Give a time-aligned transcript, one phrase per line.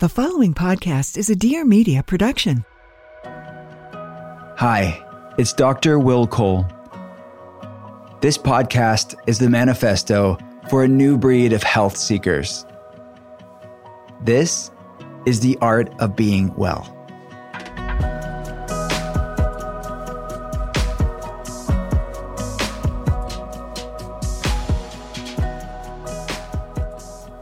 [0.00, 2.64] The following podcast is a Dear Media production.
[4.56, 5.00] Hi,
[5.38, 6.00] it's Dr.
[6.00, 6.66] Will Cole.
[8.20, 10.36] This podcast is the manifesto
[10.68, 12.66] for a new breed of health seekers.
[14.20, 14.72] This
[15.26, 16.90] is the art of being well.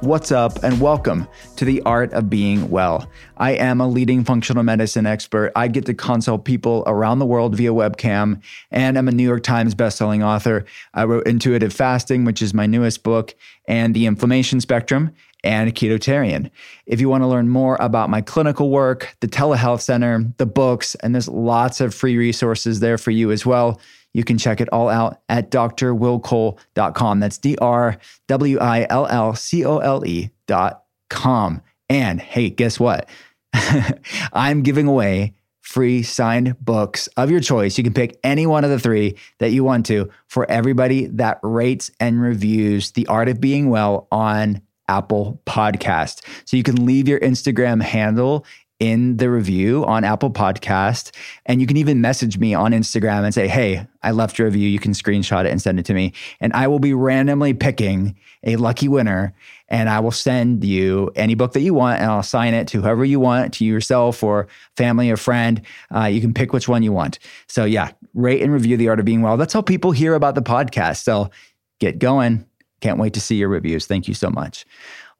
[0.00, 1.28] What's up, and welcome
[1.62, 3.08] to the art of being well.
[3.36, 5.52] I am a leading functional medicine expert.
[5.55, 9.44] I get to consult people around the world via webcam, and I'm a New York
[9.44, 10.64] Times bestselling author.
[10.92, 13.36] I wrote Intuitive Fasting, which is my newest book,
[13.69, 16.50] and The Inflammation Spectrum, and Ketotarian.
[16.84, 20.97] If you want to learn more about my clinical work, the telehealth center, the books,
[20.97, 23.80] and there's lots of free resources there for you as well
[24.14, 27.20] you can check it all out at drwillcole.com.
[27.20, 30.02] That's D R W I L L C O L
[31.12, 31.62] E.com.
[31.88, 33.08] And hey, guess what?
[34.32, 37.78] I'm giving away free signed books of your choice.
[37.78, 41.38] You can pick any one of the three that you want to for everybody that
[41.42, 46.22] rates and reviews The Art of Being Well on Apple Podcast.
[46.44, 48.44] So you can leave your Instagram handle
[48.82, 51.12] in the review on Apple Podcast.
[51.47, 54.69] And you can even message me on Instagram and say, Hey, I left a review.
[54.69, 56.12] You can screenshot it and send it to me.
[56.41, 59.34] And I will be randomly picking a lucky winner.
[59.69, 62.82] And I will send you any book that you want and I'll sign it to
[62.82, 65.62] whoever you want, to yourself or family or friend.
[65.94, 67.20] Uh, you can pick which one you want.
[67.47, 69.37] So, yeah, rate and review The Art of Being Well.
[69.37, 71.04] That's how people hear about the podcast.
[71.04, 71.31] So,
[71.78, 72.44] get going.
[72.81, 73.87] Can't wait to see your reviews.
[73.87, 74.66] Thank you so much.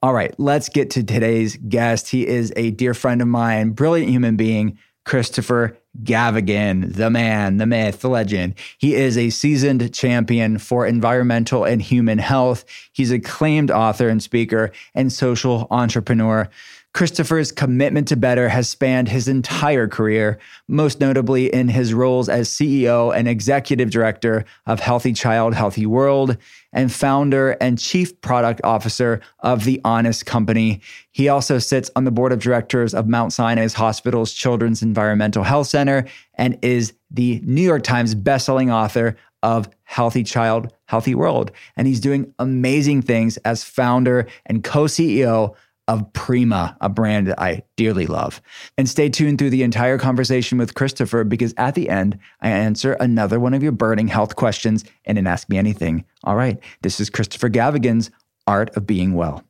[0.03, 2.09] All right, let's get to today's guest.
[2.09, 7.65] He is a dear friend of mine, brilliant human being, Christopher Gavigan, the man, the
[7.65, 8.55] myth, the legend.
[8.77, 12.65] He is a seasoned champion for environmental and human health.
[12.91, 16.49] He's acclaimed author and speaker and social entrepreneur.
[16.93, 20.37] Christopher's commitment to better has spanned his entire career,
[20.67, 26.37] most notably in his roles as CEO and executive director of Healthy Child, Healthy World,
[26.71, 30.81] and founder and chief product officer of The Honest Company.
[31.09, 35.67] He also sits on the board of directors of Mount Sinai's Hospital's Children's Environmental Health
[35.67, 36.05] Center
[36.35, 41.51] and is the New York Times bestselling author of Healthy Child, Healthy World.
[41.75, 45.55] And he's doing amazing things as founder and co CEO
[45.87, 48.41] of Prima, a brand that I dearly love.
[48.77, 52.93] And stay tuned through the entire conversation with Christopher because at the end, I answer
[52.93, 56.05] another one of your burning health questions and an Ask Me Anything.
[56.23, 58.11] All right, this is Christopher Gavigan's
[58.47, 59.43] Art of Being Well.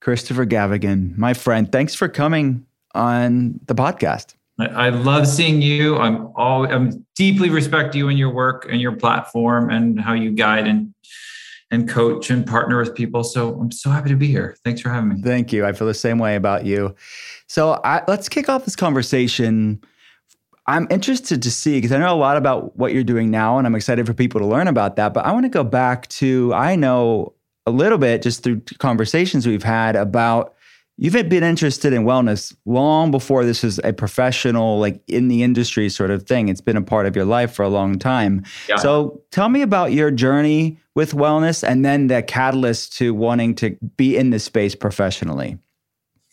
[0.00, 4.34] Christopher Gavigan, my friend, thanks for coming on the podcast.
[4.58, 5.96] I love seeing you.
[5.96, 10.32] I'm all I'm deeply respect you and your work and your platform and how you
[10.32, 10.92] guide and
[11.70, 13.22] and coach and partner with people.
[13.22, 14.56] So I'm so happy to be here.
[14.64, 15.22] Thanks for having me.
[15.22, 15.64] Thank you.
[15.64, 16.94] I feel the same way about you.
[17.46, 19.80] So I, let's kick off this conversation.
[20.66, 23.66] I'm interested to see because I know a lot about what you're doing now, and
[23.66, 25.14] I'm excited for people to learn about that.
[25.14, 27.34] But I want to go back to I know
[27.66, 30.54] a little bit just through conversations we've had about
[31.00, 35.88] you've been interested in wellness long before this is a professional like in the industry
[35.88, 36.48] sort of thing.
[36.48, 38.44] It's been a part of your life for a long time.
[38.68, 38.76] Yeah.
[38.76, 43.78] so tell me about your journey with wellness and then the catalyst to wanting to
[43.96, 45.58] be in this space professionally.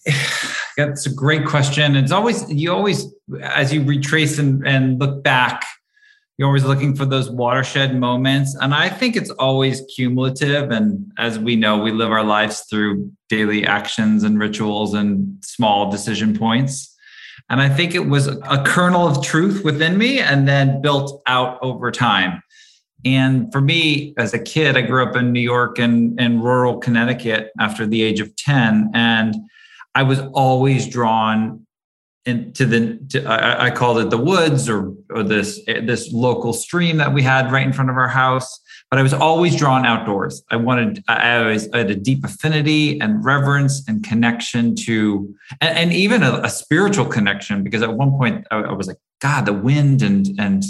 [0.77, 1.95] That's a great question.
[1.95, 3.07] It's always you always
[3.41, 5.63] as you retrace and, and look back
[6.37, 8.55] you're always looking for those watershed moments.
[8.61, 10.69] And I think it's always cumulative.
[10.69, 15.89] And as we know, we live our lives through daily actions and rituals and small
[15.89, 16.95] decision points.
[17.49, 21.57] And I think it was a kernel of truth within me and then built out
[21.61, 22.43] over time.
[23.05, 26.77] And for me, as a kid, I grew up in New York and, and rural
[26.77, 28.91] Connecticut after the age of 10.
[28.93, 29.35] And
[29.95, 31.65] I was always drawn
[32.27, 36.97] into the, to, I, I, called it the woods or, or this, this local stream
[36.97, 38.59] that we had right in front of our house.
[38.89, 40.43] But I was always drawn outdoors.
[40.49, 45.93] I wanted, I always had a deep affinity and reverence and connection to, and, and
[45.93, 49.53] even a, a, spiritual connection, because at one point I, I was like, God, the
[49.53, 50.63] wind and, and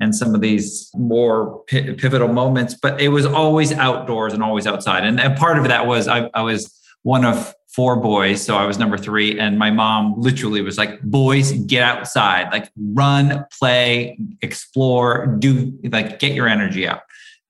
[0.00, 5.04] and some of these more pivotal moments, but it was always outdoors and always outside.
[5.04, 8.66] And, and part of that was I, I, was one of four boys, so I
[8.66, 14.18] was number three, and my mom literally was like, "Boys, get outside, like run, play,
[14.42, 17.00] explore, do like get your energy out."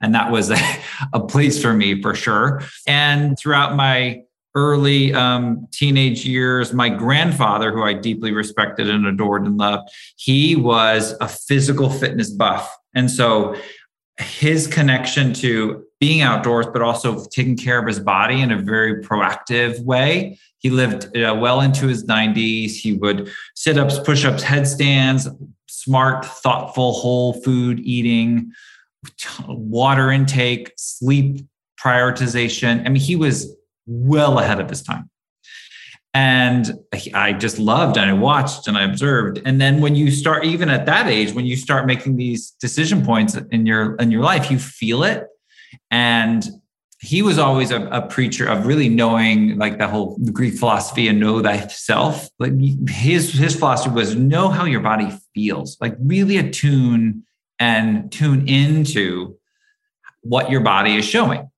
[0.00, 0.58] And that was a,
[1.12, 2.62] a place for me for sure.
[2.86, 4.22] And throughout my
[4.54, 10.54] early um, teenage years, my grandfather, who I deeply respected and adored and loved, he
[10.56, 12.74] was a physical fitness buff.
[12.94, 13.56] And so
[14.18, 19.02] his connection to being outdoors, but also taking care of his body in a very
[19.02, 20.38] proactive way.
[20.58, 22.72] He lived uh, well into his 90s.
[22.72, 25.28] He would sit ups, push ups, headstands,
[25.68, 28.52] smart, thoughtful, whole food eating,
[29.46, 31.46] water intake, sleep
[31.82, 32.80] prioritization.
[32.86, 33.54] I mean, he was
[33.86, 35.10] well ahead of his time.
[36.14, 36.78] And
[37.12, 39.42] I just loved and I watched and I observed.
[39.44, 43.04] And then when you start, even at that age, when you start making these decision
[43.04, 45.26] points in your in your life, you feel it.
[45.90, 46.48] And
[47.00, 51.18] he was always a, a preacher of really knowing like the whole Greek philosophy and
[51.18, 52.28] know thyself.
[52.38, 52.52] Like
[52.88, 57.24] his his philosophy was know how your body feels, like really attune
[57.58, 59.36] and tune into
[60.22, 61.50] what your body is showing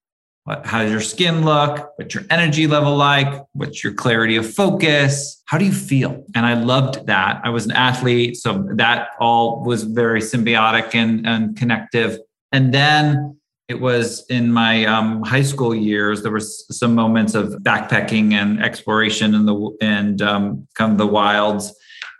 [0.64, 1.92] how does your skin look?
[1.96, 3.44] What's your energy level like?
[3.52, 5.42] What's your clarity of focus?
[5.46, 6.24] How do you feel?
[6.34, 7.40] And I loved that.
[7.42, 12.18] I was an athlete, so that all was very symbiotic and, and connective.
[12.52, 13.38] And then
[13.68, 16.22] it was in my um, high school years.
[16.22, 21.06] There was some moments of backpacking and exploration in the and um, kind of the
[21.06, 21.74] wilds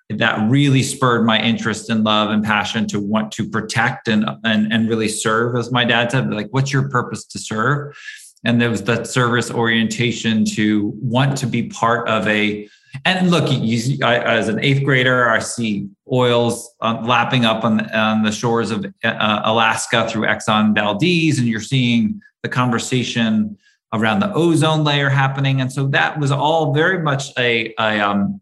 [0.09, 4.73] that really spurred my interest and love and passion to want to protect and and
[4.73, 7.97] and really serve as my dad said like what's your purpose to serve?
[8.45, 12.69] And there was that service orientation to want to be part of a
[13.05, 17.91] and look you, I, as an eighth grader i see oils uh, lapping up on,
[17.91, 23.59] on the shores of uh, alaska through exxon valdez and you're seeing the conversation
[23.93, 25.61] around the ozone layer happening.
[25.61, 28.41] And so that was all very much a, a um,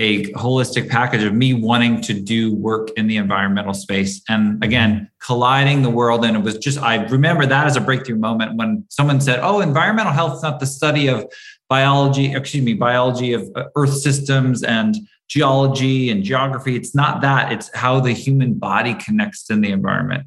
[0.00, 5.08] a holistic package of me wanting to do work in the environmental space and again
[5.20, 6.24] colliding the world.
[6.24, 9.60] And it was just i remember that as a breakthrough moment when someone said oh
[9.60, 11.26] environmental health is not the study of
[11.68, 14.96] biology excuse me biology of uh, earth systems and
[15.28, 16.74] geology and geography.
[16.74, 17.52] It's not that.
[17.52, 20.24] It's how the human body connects in the environment.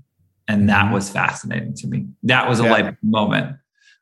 [0.47, 0.93] And that mm-hmm.
[0.93, 2.07] was fascinating to me.
[2.23, 2.71] That was a yeah.
[2.71, 3.57] life moment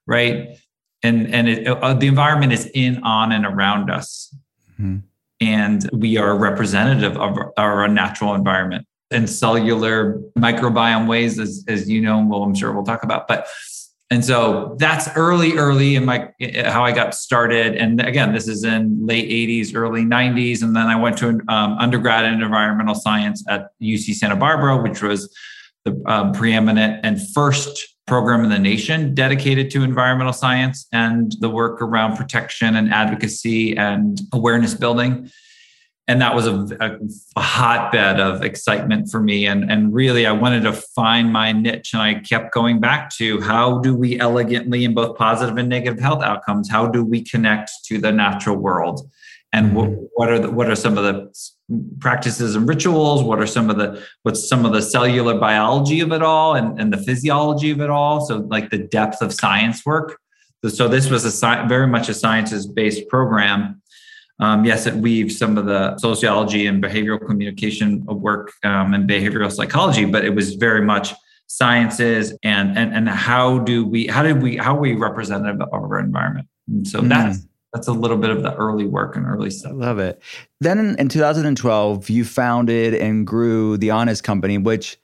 [0.08, 0.60] right?
[1.04, 4.36] And and it, uh, the environment is in on and around us.
[4.74, 5.08] Mm-hmm
[5.42, 12.00] and we are representative of our natural environment and cellular microbiome ways, as, as you
[12.00, 13.28] know, well, I'm sure we'll talk about.
[13.28, 13.48] But
[14.10, 16.30] and so that's early, early in my
[16.66, 17.76] how I got started.
[17.76, 20.62] And again, this is in late 80s, early 90s.
[20.62, 24.82] And then I went to an um, undergrad in environmental science at UC Santa Barbara,
[24.82, 25.34] which was
[25.86, 31.50] the um, preeminent and first program in the nation dedicated to environmental science and the
[31.50, 35.32] work around protection and advocacy and awareness building.
[36.10, 37.00] And that was a, a,
[37.38, 39.46] a, hotbed of excitement for me.
[39.46, 41.94] And, and really, I wanted to find my niche.
[41.94, 46.02] And I kept going back to how do we elegantly, in both positive and negative
[46.02, 49.10] health outcomes, how do we connect to the natural world?
[49.54, 50.04] And what, mm-hmm.
[50.16, 51.34] what are the, what are some of the
[52.00, 53.24] practices and rituals?
[53.24, 56.80] What are some of the what's some of the cellular biology of it all and,
[56.80, 58.26] and the physiology of it all?
[58.26, 60.20] So like the depth of science work?
[60.68, 63.82] So this was a sci- very much a sciences based program.
[64.40, 69.52] Um, yes it weaves some of the sociology and behavioral communication work um, and behavioral
[69.52, 71.14] psychology but it was very much
[71.52, 75.68] sciences and and and how do we how did we how are we representative of
[75.74, 76.48] our environment?
[76.70, 77.10] And so mm.
[77.10, 79.72] that's that's a little bit of the early work and early stuff.
[79.72, 80.22] I love it.
[80.60, 84.98] Then in, in 2012, you founded and grew the Honest Company, which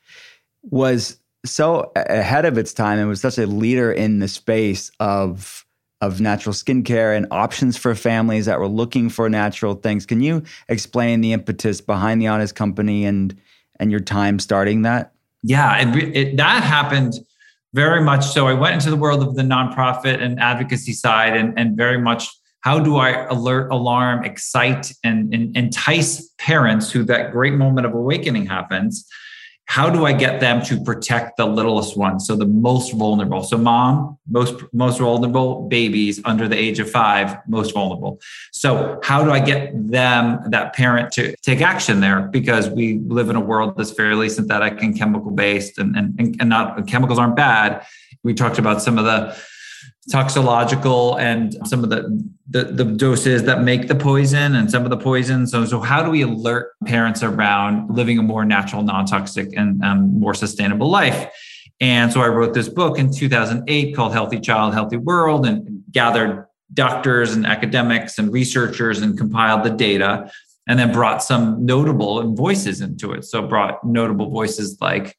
[0.64, 5.64] was so ahead of its time and was such a leader in the space of
[6.00, 10.06] of natural skincare and options for families that were looking for natural things.
[10.06, 13.36] Can you explain the impetus behind the Honest Company and
[13.80, 15.14] and your time starting that?
[15.44, 17.14] Yeah, it, it, that happened
[17.74, 18.48] very much so.
[18.48, 22.30] I went into the world of the nonprofit and advocacy side, and and very much
[22.62, 27.94] how do I alert, alarm, excite, and, and entice parents who that great moment of
[27.94, 29.08] awakening happens?
[29.68, 32.26] how do I get them to protect the littlest ones?
[32.26, 33.44] So the most vulnerable.
[33.44, 38.20] So mom, most most vulnerable babies under the age of five, most vulnerable.
[38.54, 42.22] So how do I get them, that parent, to take action there?
[42.22, 46.50] Because we live in a world that's fairly synthetic and chemical based, and and, and
[46.50, 47.86] not chemicals aren't bad.
[48.24, 49.38] We talked about some of the
[50.10, 54.90] toxological and some of the, the, the doses that make the poison and some of
[54.90, 55.46] the poison.
[55.48, 60.20] So so how do we alert parents around living a more natural, non-toxic, and um,
[60.20, 61.32] more sustainable life?
[61.80, 66.48] And so I wrote this book in 2008 called Healthy Child, Healthy World, and gathered
[66.74, 70.32] doctors and academics and researchers and compiled the data
[70.68, 73.26] and then brought some notable voices into it.
[73.26, 75.18] So brought notable voices like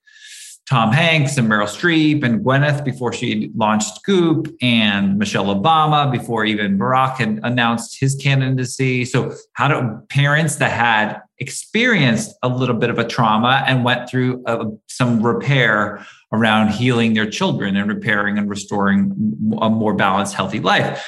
[0.68, 6.44] Tom Hanks and Meryl Streep and Gwyneth before she launched Goop and Michelle Obama before
[6.44, 9.06] even Barack had announced his candidacy.
[9.06, 14.10] So, how do parents that had experienced a little bit of a trauma and went
[14.10, 20.34] through a, some repair around healing their children and repairing and restoring a more balanced,
[20.34, 21.02] healthy life?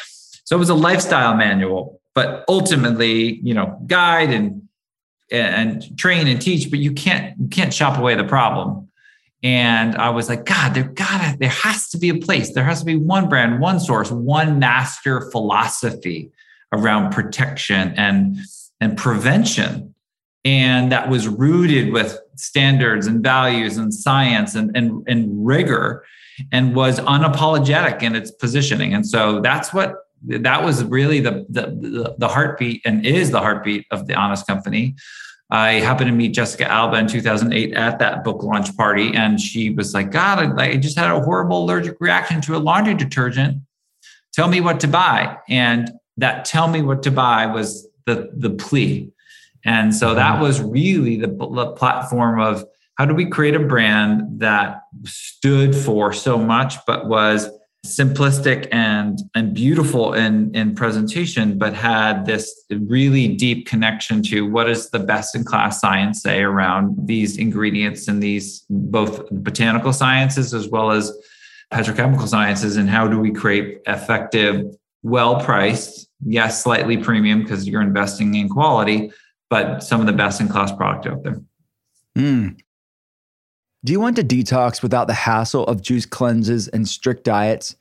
[0.45, 4.63] So, it was a lifestyle manual, but ultimately, you know, guide and
[5.31, 8.87] and train and teach, but you can't you can't chop away the problem
[9.43, 12.53] and I was like, God, there gotta, there has to be a place.
[12.53, 16.31] There has to be one brand, one source, one master philosophy
[16.73, 18.37] around protection and
[18.81, 19.95] and prevention.
[20.45, 26.03] And that was rooted with standards and values and science and, and, and rigor
[26.51, 28.95] and was unapologetic in its positioning.
[28.95, 33.87] And so that's what that was really the, the, the heartbeat and is the heartbeat
[33.91, 34.95] of the Honest Company.
[35.51, 39.71] I happened to meet Jessica Alba in 2008 at that book launch party, and she
[39.71, 43.59] was like, "God, I, just had a horrible allergic reaction to a laundry detergent.
[44.33, 48.51] Tell me what to buy." And that "tell me what to buy" was the the
[48.51, 49.11] plea,
[49.65, 50.43] and so that mm-hmm.
[50.43, 52.65] was really the, the platform of
[52.95, 57.49] how do we create a brand that stood for so much, but was
[57.87, 64.65] simplistic and and beautiful in in presentation but had this really deep connection to what
[64.65, 70.53] does the best in class science say around these ingredients and these both botanical sciences
[70.53, 71.11] as well as
[71.73, 77.81] petrochemical sciences and how do we create effective well priced yes slightly premium because you're
[77.81, 79.11] investing in quality
[79.49, 81.41] but some of the best in class product out there
[82.15, 82.61] mm.
[83.83, 87.77] Do you want to detox without the hassle of juice cleanses and strict diets?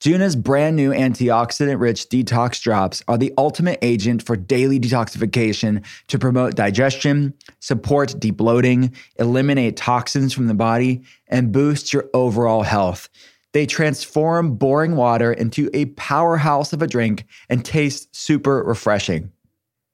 [0.00, 6.18] Juna's brand new antioxidant rich detox drops are the ultimate agent for daily detoxification to
[6.18, 13.08] promote digestion, support debloating, eliminate toxins from the body, and boost your overall health.
[13.52, 19.30] They transform boring water into a powerhouse of a drink and taste super refreshing.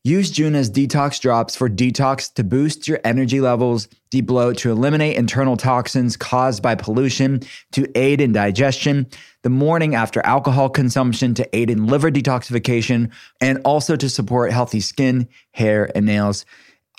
[0.02, 5.58] Use Juna's detox drops for detox to boost your energy levels, debloat to eliminate internal
[5.58, 7.42] toxins caused by pollution,
[7.72, 9.06] to aid in digestion,
[9.42, 13.10] the morning after alcohol consumption to aid in liver detoxification,
[13.42, 16.46] and also to support healthy skin, hair, and nails.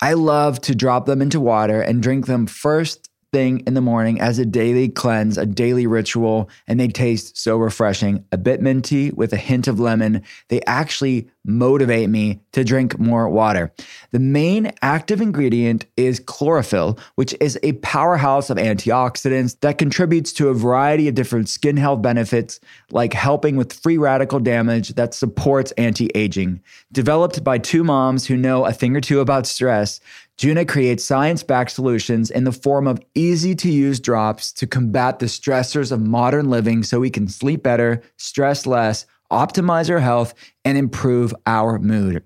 [0.00, 4.20] I love to drop them into water and drink them first thing in the morning
[4.20, 8.24] as a daily cleanse, a daily ritual, and they taste so refreshing.
[8.30, 10.22] A bit minty with a hint of lemon.
[10.48, 13.72] They actually motivate me to drink more water.
[14.10, 20.48] The main active ingredient is chlorophyll, which is a powerhouse of antioxidants that contributes to
[20.48, 22.60] a variety of different skin health benefits,
[22.90, 26.60] like helping with free radical damage that supports anti aging.
[26.92, 30.00] Developed by two moms who know a thing or two about stress,
[30.42, 35.20] Juna creates science backed solutions in the form of easy to use drops to combat
[35.20, 40.34] the stressors of modern living so we can sleep better, stress less, optimize our health,
[40.64, 42.24] and improve our mood.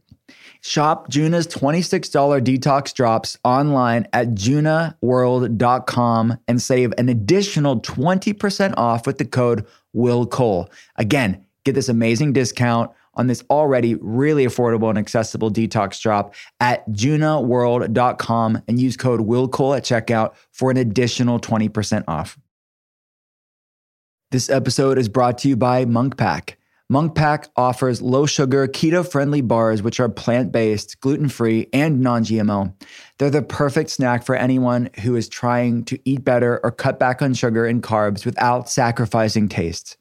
[0.62, 9.18] Shop Juna's $26 detox drops online at junaworld.com and save an additional 20% off with
[9.18, 10.70] the code WILLCOLE.
[10.96, 16.88] Again, get this amazing discount on this already really affordable and accessible detox drop at
[16.90, 22.38] junaworld.com and use code WILLCOLE at checkout for an additional 20% off.
[24.30, 26.58] This episode is brought to you by Munk Pack.
[26.88, 32.00] Munk Pack offers low sugar, keto friendly bars, which are plant based, gluten free, and
[32.00, 32.72] non GMO.
[33.18, 37.22] They're the perfect snack for anyone who is trying to eat better or cut back
[37.22, 39.96] on sugar and carbs without sacrificing taste.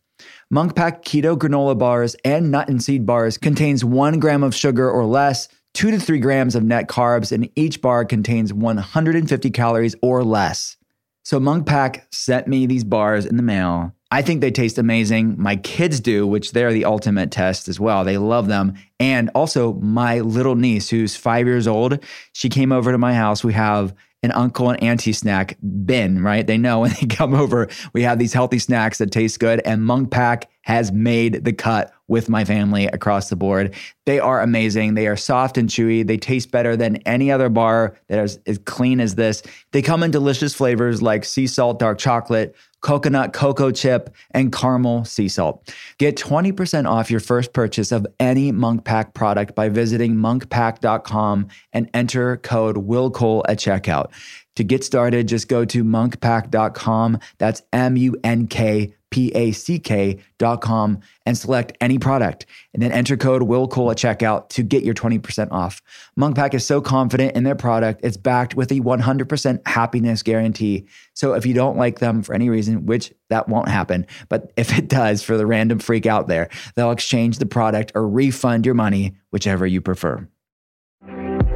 [0.52, 4.88] Munk Pack Keto Granola Bars and Nut and Seed Bars contains one gram of sugar
[4.90, 9.96] or less, two to three grams of net carbs, and each bar contains 150 calories
[10.04, 10.78] or less.
[11.24, 13.96] So Munk Pack sent me these bars in the mail.
[14.12, 15.34] I think they taste amazing.
[15.42, 18.04] My kids do, which they're the ultimate test as well.
[18.04, 18.75] They love them.
[19.00, 23.44] And also, my little niece, who's five years old, she came over to my house.
[23.44, 26.46] We have an uncle and auntie snack bin, right?
[26.46, 29.62] They know when they come over, we have these healthy snacks that taste good.
[29.63, 33.74] And Munk Pack has made the cut with my family across the board.
[34.05, 34.95] They are amazing.
[34.95, 36.05] They are soft and chewy.
[36.05, 39.43] They taste better than any other bar that is as clean as this.
[39.72, 45.05] They come in delicious flavors like sea salt dark chocolate, coconut cocoa chip, and caramel
[45.05, 45.72] sea salt.
[46.00, 51.89] Get 20% off your first purchase of any Munk Pack product by visiting munkpack.com and
[51.93, 54.12] enter code WILLCOLE at checkout.
[54.55, 57.19] To get started, just go to munkpack.com.
[57.38, 62.45] That's M U N K P A C K dot com and select any product.
[62.74, 65.81] And then enter code WILLCOLE at checkout to get your 20% off.
[66.19, 70.86] Munkpack is so confident in their product, it's backed with a 100% happiness guarantee.
[71.13, 74.77] So if you don't like them for any reason, which that won't happen, but if
[74.77, 78.75] it does for the random freak out there, they'll exchange the product or refund your
[78.75, 80.27] money, whichever you prefer.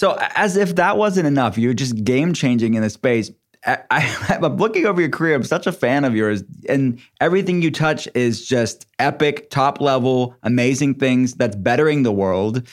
[0.00, 3.30] So, as if that wasn't enough, you're just game changing in the space.
[3.66, 5.34] I, I, am looking over your career.
[5.34, 10.34] I'm such a fan of yours, and everything you touch is just epic, top level,
[10.42, 12.66] amazing things that's bettering the world.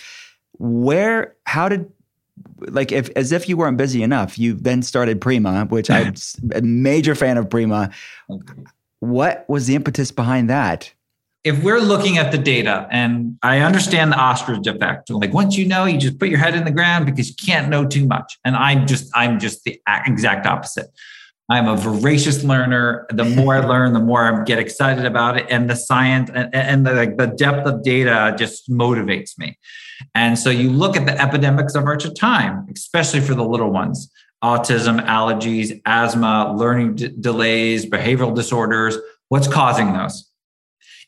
[0.53, 1.91] Where, how did,
[2.59, 6.13] like, if as if you weren't busy enough, you then started Prima, which I'm
[6.55, 7.89] a major fan of Prima.
[8.99, 10.93] What was the impetus behind that?
[11.43, 15.65] If we're looking at the data and I understand the ostrich effect, like once you
[15.65, 18.37] know, you just put your head in the ground because you can't know too much.
[18.43, 20.87] And I'm just, I'm just the exact opposite.
[21.49, 23.07] I'm a voracious learner.
[23.09, 25.45] The more I learn, the more I get excited about it.
[25.49, 29.57] And the science and, and the, like the depth of data just motivates me.
[30.13, 34.11] And so you look at the epidemics of our time, especially for the little ones
[34.43, 38.95] autism, allergies, asthma, learning d- delays, behavioral disorders.
[39.29, 40.26] What's causing those?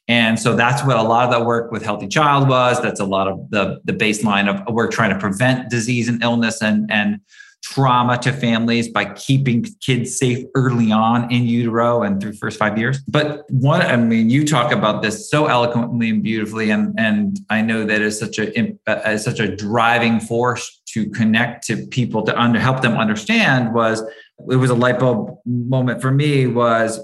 [0.09, 2.81] And so that's what a lot of that work with Healthy Child was.
[2.81, 6.63] That's a lot of the, the baseline of work trying to prevent disease and illness
[6.63, 7.21] and, and
[7.61, 12.77] trauma to families by keeping kids safe early on in utero and through first five
[12.77, 12.99] years.
[13.07, 17.61] But one, I mean, you talk about this so eloquently and beautifully, and and I
[17.61, 21.85] know that is such a as uh, uh, such a driving force to connect to
[21.87, 24.01] people to under, help them understand was
[24.49, 26.99] it was a light bulb moment for me was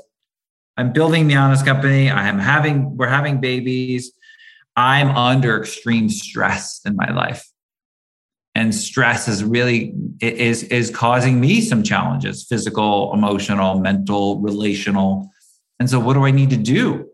[0.78, 2.10] I'm building the honest company.
[2.10, 4.12] I am having, we're having babies.
[4.76, 7.48] I'm under extreme stress in my life.
[8.56, 15.30] And stress is really is is causing me some challenges, physical, emotional, mental, relational.
[15.78, 17.10] And so what do I need to do?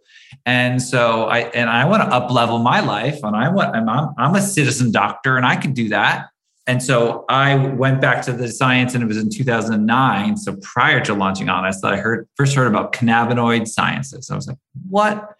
[0.45, 3.89] And so I and I want to up level my life and I want I'm
[3.89, 6.30] I'm a citizen doctor and I can do that
[6.71, 10.37] and so I went back to the science, and it was in 2009.
[10.37, 14.29] So prior to launching Honest, that I heard first heard about cannabinoid sciences.
[14.29, 14.57] I was like,
[14.89, 15.35] "What?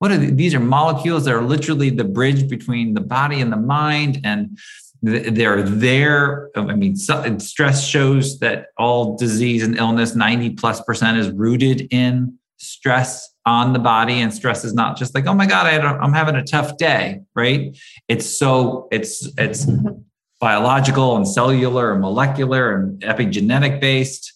[0.00, 0.34] What are these?
[0.34, 0.54] these?
[0.56, 4.58] Are molecules that are literally the bridge between the body and the mind, and
[5.02, 6.50] they're there.
[6.56, 12.38] I mean, stress shows that all disease and illness, 90 plus percent, is rooted in
[12.56, 16.12] stress on the body and stress is not just like oh my god I am
[16.12, 20.00] having a tough day right it's so it's it's mm-hmm.
[20.42, 24.32] Biological and cellular and molecular and epigenetic based.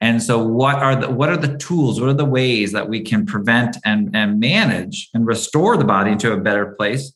[0.00, 2.00] And so what are the what are the tools?
[2.00, 6.10] What are the ways that we can prevent and, and manage and restore the body
[6.10, 7.12] into a better place?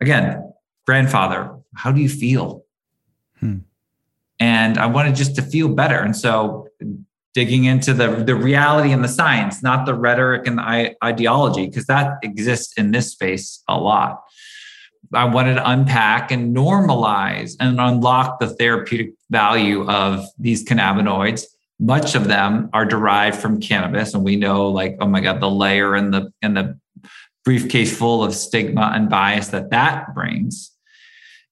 [0.00, 0.52] Again,
[0.86, 2.64] grandfather, how do you feel?
[3.40, 3.58] Hmm.
[4.38, 5.98] And I wanted just to feel better.
[5.98, 6.68] And so
[7.34, 11.86] digging into the, the reality and the science, not the rhetoric and the ideology, because
[11.86, 14.22] that exists in this space a lot.
[15.12, 21.44] I wanted to unpack and normalize and unlock the therapeutic value of these cannabinoids.
[21.80, 25.50] Much of them are derived from cannabis, and we know, like, oh my god, the
[25.50, 26.78] layer and the and the
[27.44, 30.72] briefcase full of stigma and bias that that brings,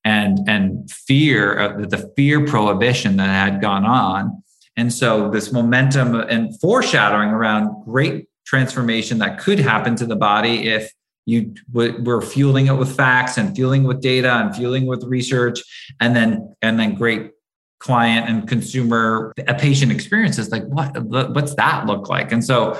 [0.03, 4.43] and and fear uh, of the fear prohibition that had gone on,
[4.75, 10.67] and so this momentum and foreshadowing around great transformation that could happen to the body
[10.67, 10.91] if
[11.27, 15.61] you we're fueling it with facts and fueling with data and fueling with research.
[15.99, 17.31] And then and then great
[17.79, 22.31] client and consumer a patient experiences like what what's that look like?
[22.31, 22.79] And so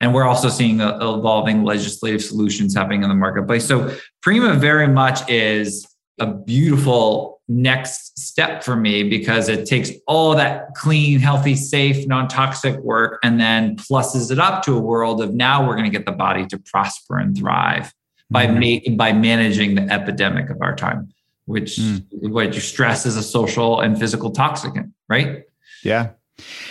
[0.00, 3.66] and we're also seeing evolving legislative solutions happening in the marketplace.
[3.66, 5.86] So prima very much is
[6.18, 12.28] a beautiful next step for me because it takes all that clean, healthy, safe, non
[12.28, 15.96] toxic work and then pluses it up to a world of now we're going to
[15.96, 17.92] get the body to prosper and thrive
[18.30, 18.92] by, mm-hmm.
[18.92, 21.12] ma- by managing the epidemic of our time,
[21.46, 22.04] which, mm.
[22.10, 25.44] which stress is a social and physical toxicant, right?
[25.82, 26.10] Yeah.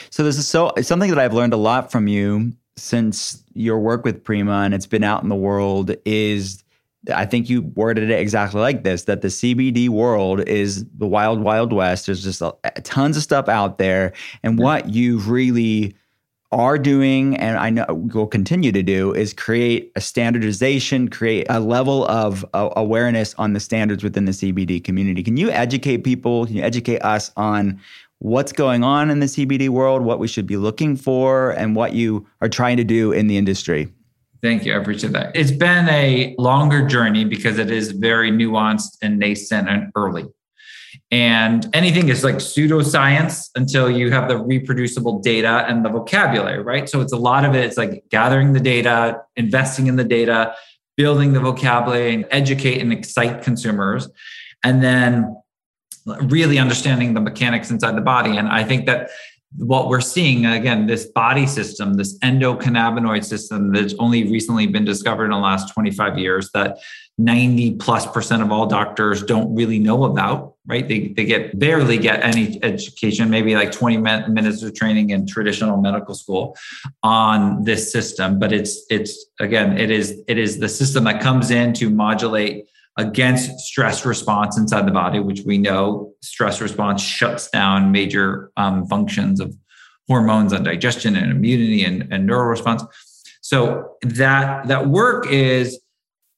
[0.09, 4.03] So this is so something that I've learned a lot from you since your work
[4.03, 6.63] with Prima and it's been out in the world is
[7.13, 11.41] I think you worded it exactly like this that the CBD world is the wild,
[11.41, 12.05] wild west.
[12.05, 14.13] There's just a, tons of stuff out there.
[14.43, 15.95] And what you really
[16.51, 21.59] are doing, and I know will continue to do, is create a standardization, create a
[21.59, 25.23] level of uh, awareness on the standards within the CBD community.
[25.23, 26.45] Can you educate people?
[26.45, 27.79] Can you educate us on
[28.19, 31.93] what's going on in the CBD world, what we should be looking for, and what
[31.93, 33.91] you are trying to do in the industry?
[34.41, 34.73] Thank you.
[34.73, 35.35] I appreciate that.
[35.35, 40.25] It's been a longer journey because it is very nuanced and nascent and early.
[41.11, 46.89] And anything is like pseudoscience until you have the reproducible data and the vocabulary, right?
[46.89, 47.65] So it's a lot of it.
[47.65, 50.55] It's like gathering the data, investing in the data,
[50.97, 54.09] building the vocabulary, and educate and excite consumers.
[54.63, 55.35] And then
[56.23, 58.37] really understanding the mechanics inside the body.
[58.37, 59.11] And I think that
[59.57, 65.25] what we're seeing again this body system this endocannabinoid system that's only recently been discovered
[65.25, 66.77] in the last 25 years that
[67.17, 70.87] 90 plus percent of all doctors don't really know about right?
[70.87, 75.77] They, they get barely get any education maybe like 20 minutes of training in traditional
[75.77, 76.55] medical school
[77.03, 78.39] on this system.
[78.39, 82.67] But it's it's again it is it is the system that comes in to modulate
[83.01, 88.85] against stress response inside the body, which we know stress response shuts down major um,
[88.87, 89.55] functions of
[90.07, 92.83] hormones and digestion and immunity and, and neural response.
[93.41, 95.79] So that that work is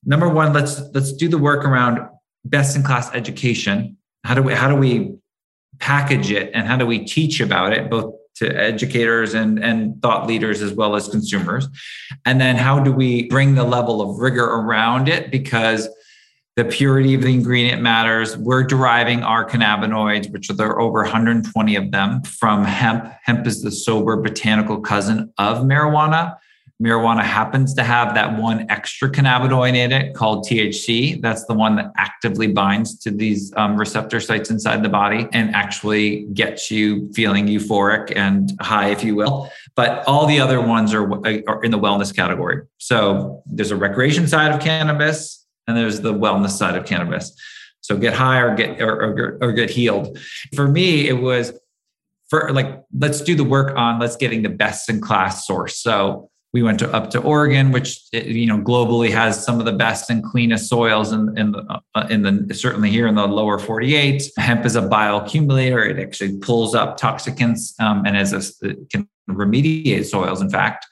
[0.05, 0.53] number one.
[0.53, 1.99] Let's let's do the work around
[2.45, 3.97] best in class education.
[4.23, 5.15] How do we how do we
[5.79, 10.27] package it and how do we teach about it both to educators and, and thought
[10.27, 11.67] leaders as well as consumers
[12.25, 15.87] and then how do we bring the level of rigor around it because
[16.55, 18.37] the purity of the ingredient matters.
[18.37, 23.11] We're deriving our cannabinoids, which are there are over 120 of them, from hemp.
[23.23, 26.37] Hemp is the sober botanical cousin of marijuana.
[26.81, 31.21] Marijuana happens to have that one extra cannabinoid in it called THC.
[31.21, 35.55] That's the one that actively binds to these um, receptor sites inside the body and
[35.55, 39.49] actually gets you feeling euphoric and high, if you will.
[39.75, 41.09] But all the other ones are,
[41.47, 42.63] are in the wellness category.
[42.79, 47.35] So there's a recreation side of cannabis and there's the wellness side of cannabis.
[47.81, 50.17] So get high or get or, or, or get healed.
[50.55, 51.53] For me, it was
[52.29, 55.77] for like let's do the work on let's getting the best in class source.
[55.77, 59.73] So we went to, up to Oregon, which you know globally has some of the
[59.73, 63.57] best and cleanest soils in, in the uh, in the certainly here in the lower
[63.59, 64.23] 48.
[64.37, 70.05] Hemp is a bioaccumulator; it actually pulls up toxicants um, and as a, can remediate
[70.05, 70.41] soils.
[70.41, 70.85] In fact,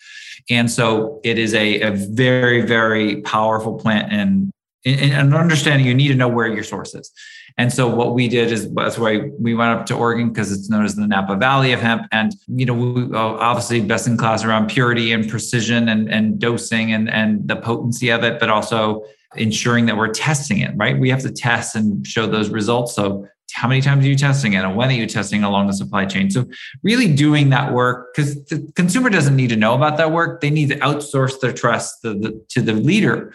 [0.49, 4.51] and so it is a, a very very powerful plant and
[4.85, 7.11] and understanding you need to know where your source is.
[7.57, 10.69] And so what we did is that's why we went up to Oregon because it's
[10.69, 12.07] known as the Napa Valley of hemp.
[12.11, 16.39] And you know, we, uh, obviously best in class around purity and precision and, and
[16.39, 19.03] dosing and, and the potency of it, but also
[19.35, 20.97] ensuring that we're testing it, right?
[20.97, 22.95] We have to test and show those results.
[22.95, 25.73] So how many times are you testing it and when are you testing along the
[25.73, 26.29] supply chain?
[26.31, 26.45] So
[26.83, 30.41] really doing that work because the consumer doesn't need to know about that work.
[30.41, 33.33] They need to outsource their trust to the, to the leader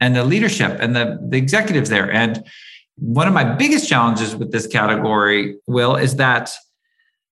[0.00, 2.10] and the leadership and the, the executives there.
[2.10, 2.44] And
[2.96, 6.50] one of my biggest challenges with this category, Will, is that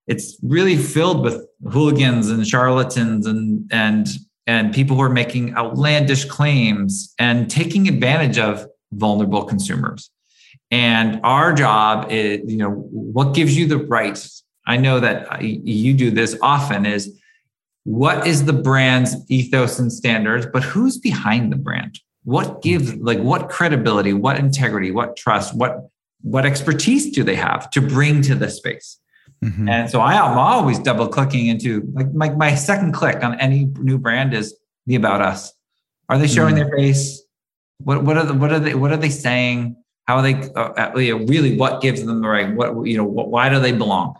[0.06, 4.06] it's really filled with hooligans and charlatans and and
[4.46, 10.08] and people who are making outlandish claims and taking advantage of vulnerable consumers.
[10.70, 14.24] And our job is, you know, what gives you the right?
[14.66, 17.20] I know that you do this often is
[17.84, 22.00] what is the brand's ethos and standards, but who's behind the brand?
[22.26, 25.88] What gives like what credibility what integrity what trust what
[26.22, 28.98] what expertise do they have to bring to the space?
[29.44, 29.68] Mm-hmm.
[29.68, 33.66] and so I, am always double clicking into like my, my second click on any
[33.78, 35.52] new brand is the about us.
[36.08, 36.68] Are they showing mm-hmm.
[36.68, 37.22] their face?
[37.78, 39.76] What what are the, what are they what are they saying?
[40.08, 43.50] How are they uh, really what gives them the right what you know what, why
[43.50, 44.16] do they belong?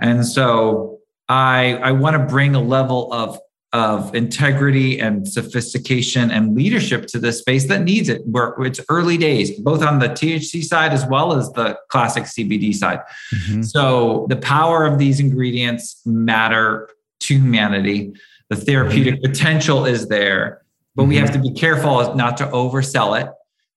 [0.00, 3.38] And so i i want to bring a level of
[3.72, 8.22] of integrity and sophistication and leadership to this space that needs it.
[8.26, 12.74] Where it's early days, both on the THC side as well as the classic CBD
[12.74, 13.00] side.
[13.34, 13.62] Mm-hmm.
[13.62, 16.88] So the power of these ingredients matter
[17.20, 18.12] to humanity.
[18.48, 19.32] The therapeutic mm-hmm.
[19.32, 20.62] potential is there,
[20.94, 21.08] but mm-hmm.
[21.10, 23.28] we have to be careful not to oversell it.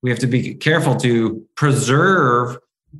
[0.01, 2.57] We have to be careful to preserve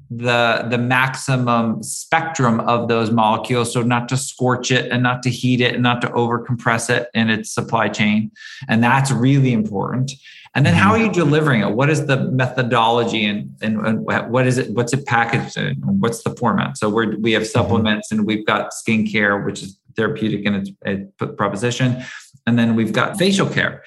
[0.10, 3.74] the the maximum spectrum of those molecules.
[3.74, 7.10] So not to scorch it and not to heat it and not to overcompress it
[7.14, 8.32] in its supply chain.
[8.68, 10.12] And that's really important.
[10.56, 11.08] And then how are mm-hmm.
[11.08, 11.72] you delivering it?
[11.72, 15.76] What is the methodology and, and, and what is it what's it packaged in?
[15.84, 16.78] What's the format?
[16.78, 17.50] So we're we have mm-hmm.
[17.50, 22.04] supplements and we've got skincare which is therapeutic in its, its proposition.
[22.48, 23.84] And then we've got facial care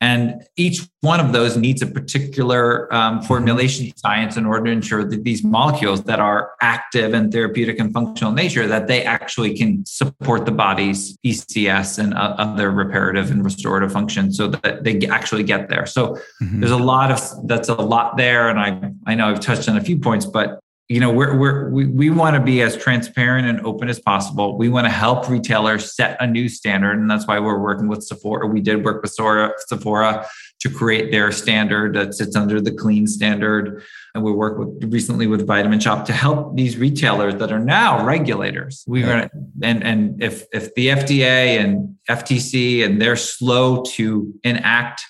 [0.00, 5.04] and each one of those needs a particular um, formulation science in order to ensure
[5.04, 9.84] that these molecules that are active and therapeutic and functional nature, that they actually can
[9.86, 15.42] support the body's ECS and uh, other reparative and restorative functions so that they actually
[15.42, 15.86] get there.
[15.86, 16.60] So mm-hmm.
[16.60, 18.48] there's a lot of, that's a lot there.
[18.48, 21.70] And I, I know I've touched on a few points, but you know we're, we're
[21.70, 24.58] we, we want to be as transparent and open as possible.
[24.58, 28.02] We want to help retailers set a new standard and that's why we're working with
[28.02, 28.48] sephora.
[28.48, 30.26] We did work with sephora, sephora
[30.58, 33.84] to create their standard that sits under the clean standard.
[34.16, 38.04] And we work with recently with vitamin shoppe to help these retailers that are now
[38.04, 38.82] regulators.
[38.88, 39.30] We're going to
[39.62, 45.02] and and if if the fda and ftc and they're slow to enact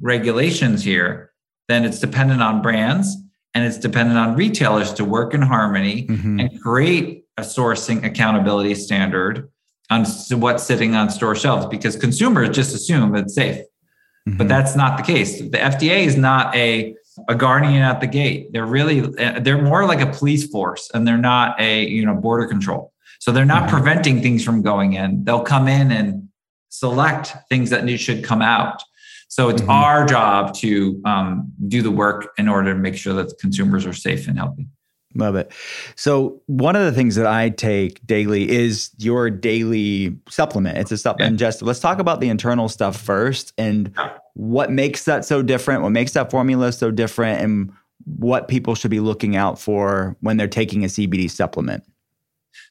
[0.00, 1.32] regulations here
[1.68, 3.16] then it's dependent on brands
[3.58, 6.38] and it's dependent on retailers to work in harmony mm-hmm.
[6.38, 9.50] and create a sourcing accountability standard
[9.90, 10.04] on
[10.38, 14.36] what's sitting on store shelves because consumers just assume it's safe mm-hmm.
[14.36, 16.94] but that's not the case the fda is not a
[17.28, 19.00] a guardian at the gate they're really
[19.40, 23.32] they're more like a police force and they're not a you know border control so
[23.32, 23.74] they're not mm-hmm.
[23.74, 26.28] preventing things from going in they'll come in and
[26.68, 28.84] select things that should come out
[29.28, 29.70] so it's mm-hmm.
[29.70, 33.92] our job to um, do the work in order to make sure that consumers are
[33.92, 34.66] safe and healthy.
[35.14, 35.52] Love it.
[35.96, 40.78] So one of the things that I take daily is your daily supplement.
[40.78, 41.50] It's a supplement yeah.
[41.60, 43.94] Let's talk about the internal stuff first and
[44.34, 47.72] what makes that so different, what makes that formula so different, and
[48.04, 51.84] what people should be looking out for when they're taking a CBD supplement.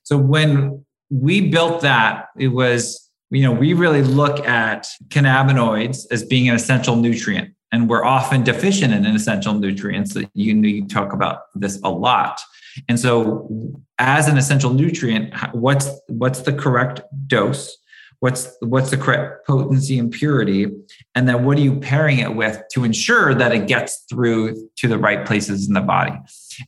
[0.03, 6.23] So when we built that, it was you know, we really look at cannabinoids as
[6.23, 10.13] being an essential nutrient, and we're often deficient in essential nutrients.
[10.13, 12.39] That you, you talk about this a lot.
[12.87, 13.49] And so,
[13.99, 17.77] as an essential nutrient, what's what's the correct dose?
[18.19, 20.67] What's what's the correct potency and purity?
[21.13, 24.87] And then what are you pairing it with to ensure that it gets through to
[24.87, 26.17] the right places in the body?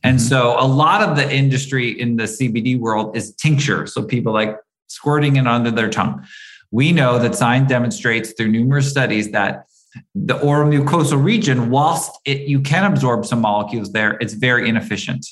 [0.04, 0.28] And mm-hmm.
[0.28, 3.86] so a lot of the industry in the CBD world is tincture.
[3.86, 6.24] So people like squirting it under their tongue.
[6.70, 9.66] We know that science demonstrates through numerous studies that
[10.14, 15.26] the oral mucosal region, whilst it, you can absorb some molecules there, it's very inefficient.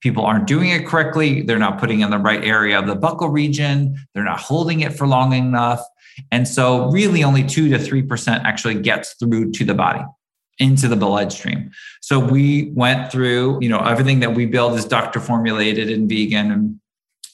[0.00, 1.42] People aren't doing it correctly.
[1.42, 3.96] They're not putting in the right area of the buccal region.
[4.14, 5.80] They're not holding it for long enough.
[6.30, 10.04] And so, really, only 2 to 3% actually gets through to the body
[10.58, 11.70] into the bloodstream.
[12.00, 16.52] So we went through, you know, everything that we build is doctor formulated and vegan
[16.52, 16.80] and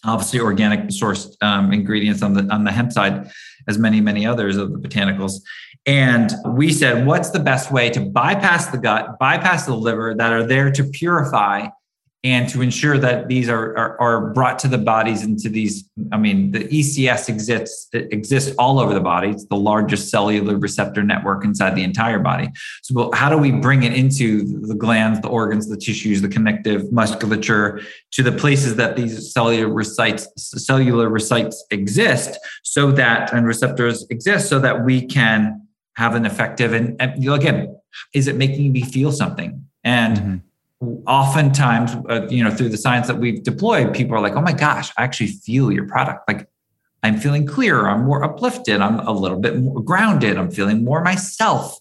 [0.04, 3.30] obviously organic sourced um, ingredients on the on the hemp side
[3.68, 5.40] as many many others of the botanicals.
[5.86, 10.32] And we said what's the best way to bypass the gut bypass the liver that
[10.32, 11.68] are there to purify
[12.22, 16.18] and to ensure that these are, are, are, brought to the bodies into these i
[16.18, 19.30] mean the ecs exists exists all over the body.
[19.30, 22.48] It's the largest cellular receptor network inside the entire body.
[22.82, 26.92] So how do we bring it into the glands the organs the tissues the connective
[26.92, 27.80] musculature
[28.12, 34.48] to the places that these cellular sites cellular sites exist so that and receptors exist
[34.48, 37.76] so that we can have an effective and, and again
[38.14, 39.66] is it making me feel something?
[39.82, 40.36] And mm-hmm
[41.06, 44.52] oftentimes, uh, you know, through the science that we've deployed, people are like, oh my
[44.52, 46.26] gosh, I actually feel your product.
[46.26, 46.48] Like
[47.02, 51.02] I'm feeling clearer, I'm more uplifted, I'm a little bit more grounded, I'm feeling more
[51.02, 51.78] myself.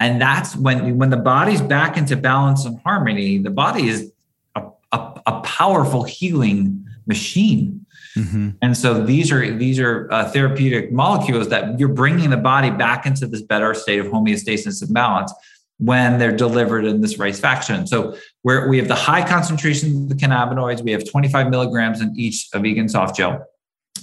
[0.00, 4.12] And that's when when the body's back into balance and harmony, the body is
[4.54, 7.86] a, a, a powerful healing machine.
[8.16, 8.50] Mm-hmm.
[8.62, 13.06] And so these are these are uh, therapeutic molecules that you're bringing the body back
[13.06, 15.32] into this better state of homeostasis and balance
[15.78, 17.86] when they're delivered in this rice faction.
[17.86, 22.14] So where we have the high concentration of the cannabinoids, we have 25 milligrams in
[22.16, 23.44] each of vegan soft gel.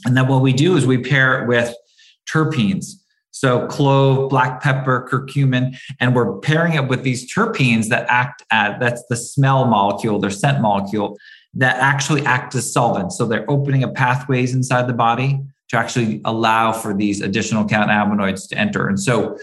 [0.05, 1.73] And then what we do is we pair it with
[2.29, 2.93] terpenes.
[3.31, 8.79] So clove, black pepper, curcumin, and we're pairing it with these terpenes that act as
[8.79, 11.17] that's the smell molecule, their scent molecule
[11.55, 13.17] that actually act as solvents.
[13.17, 18.47] So they're opening up pathways inside the body to actually allow for these additional cannabinoids
[18.49, 18.87] to enter.
[18.87, 19.37] And so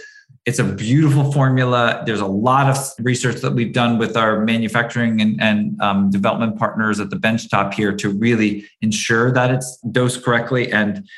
[0.50, 2.02] it's a beautiful formula.
[2.04, 6.58] There's a lot of research that we've done with our manufacturing and, and um, development
[6.58, 10.72] partners at the benchtop here to really ensure that it's dosed correctly.
[10.72, 11.08] And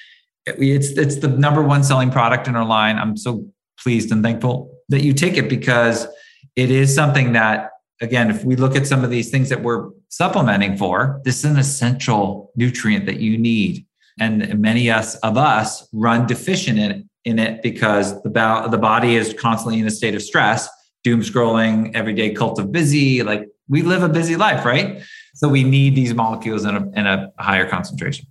[0.44, 2.98] it's it's the number one selling product in our line.
[2.98, 3.46] I'm so
[3.82, 6.06] pleased and thankful that you take it because
[6.54, 7.70] it is something that
[8.02, 11.46] again, if we look at some of these things that we're supplementing for, this is
[11.46, 13.86] an essential nutrient that you need.
[14.20, 18.78] And many us of us run deficient in it, in it because the, bo- the
[18.78, 20.68] body is constantly in a state of stress,
[21.04, 23.22] doom scrolling, everyday cult of busy.
[23.22, 25.02] Like we live a busy life, right?
[25.34, 28.26] So we need these molecules in a, in a higher concentration.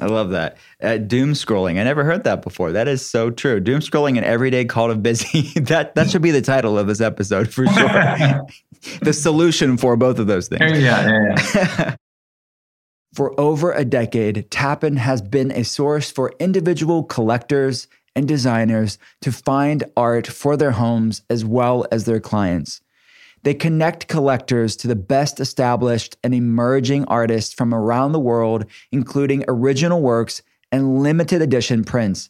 [0.00, 0.56] I love that.
[0.80, 1.80] Uh, doom scrolling.
[1.80, 2.72] I never heard that before.
[2.72, 3.58] That is so true.
[3.58, 5.42] Doom scrolling and everyday call of busy.
[5.60, 7.88] that that should be the title of this episode for sure.
[9.02, 10.80] the solution for both of those things.
[10.80, 11.96] Yeah, yeah, yeah.
[13.14, 19.30] for over a decade, Tappan has been a source for individual collectors and designers to
[19.30, 22.80] find art for their homes as well as their clients.
[23.44, 29.44] They connect collectors to the best established and emerging artists from around the world, including
[29.46, 32.28] original works and limited edition prints.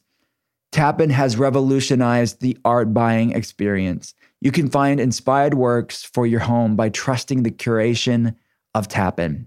[0.73, 4.15] Tappan has revolutionized the art buying experience.
[4.43, 8.37] You can find inspired works for your home by trusting the curation
[8.75, 9.47] of Tappan.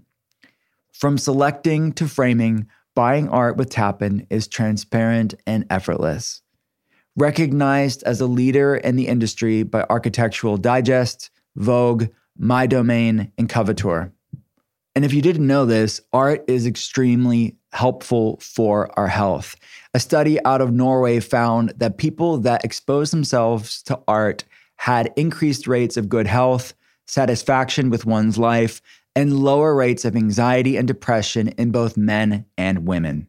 [0.92, 6.42] From selecting to framing, buying art with Tappan is transparent and effortless.
[7.16, 12.06] Recognized as a leader in the industry by Architectural Digest, Vogue,
[12.40, 14.12] MyDomaine, and Coveteur.
[14.94, 19.56] And if you didn't know this, art is extremely helpful for our health.
[19.94, 24.44] A study out of Norway found that people that exposed themselves to art
[24.76, 26.74] had increased rates of good health,
[27.06, 28.82] satisfaction with one's life,
[29.14, 33.26] and lower rates of anxiety and depression in both men and women.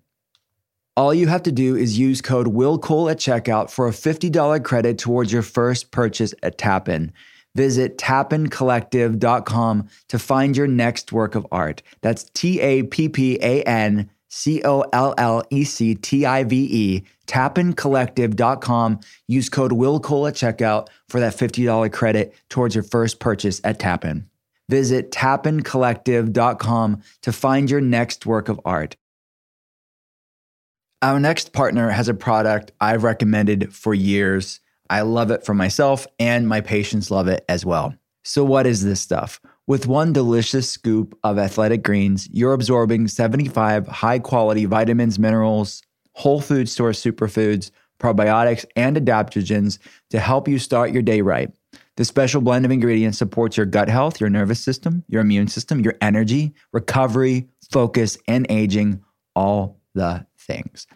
[0.96, 5.00] All you have to do is use code WILLCOLE at checkout for a $50 credit
[5.00, 7.12] towards your first purchase at Tappan.
[7.56, 11.82] Visit tappancollective.com to find your next work of art.
[12.02, 16.44] That's T A P P A N C O L L E C T I
[16.44, 19.00] V E, tappancollective.com.
[19.28, 24.28] Use code WILLCOLE at checkout for that $50 credit towards your first purchase at Tappan.
[24.70, 28.96] Visit tappancollective.com to find your next work of art.
[31.02, 34.62] Our next partner has a product I've recommended for years.
[34.90, 37.94] I love it for myself, and my patients love it as well.
[38.24, 39.42] So, what is this stuff?
[39.68, 45.82] With one delicious scoop of athletic greens, you're absorbing 75 high quality vitamins, minerals,
[46.14, 51.52] whole food source superfoods, probiotics, and adaptogens to help you start your day right.
[51.96, 55.82] The special blend of ingredients supports your gut health, your nervous system, your immune system,
[55.82, 59.04] your energy, recovery, focus, and aging,
[59.36, 60.88] all the things.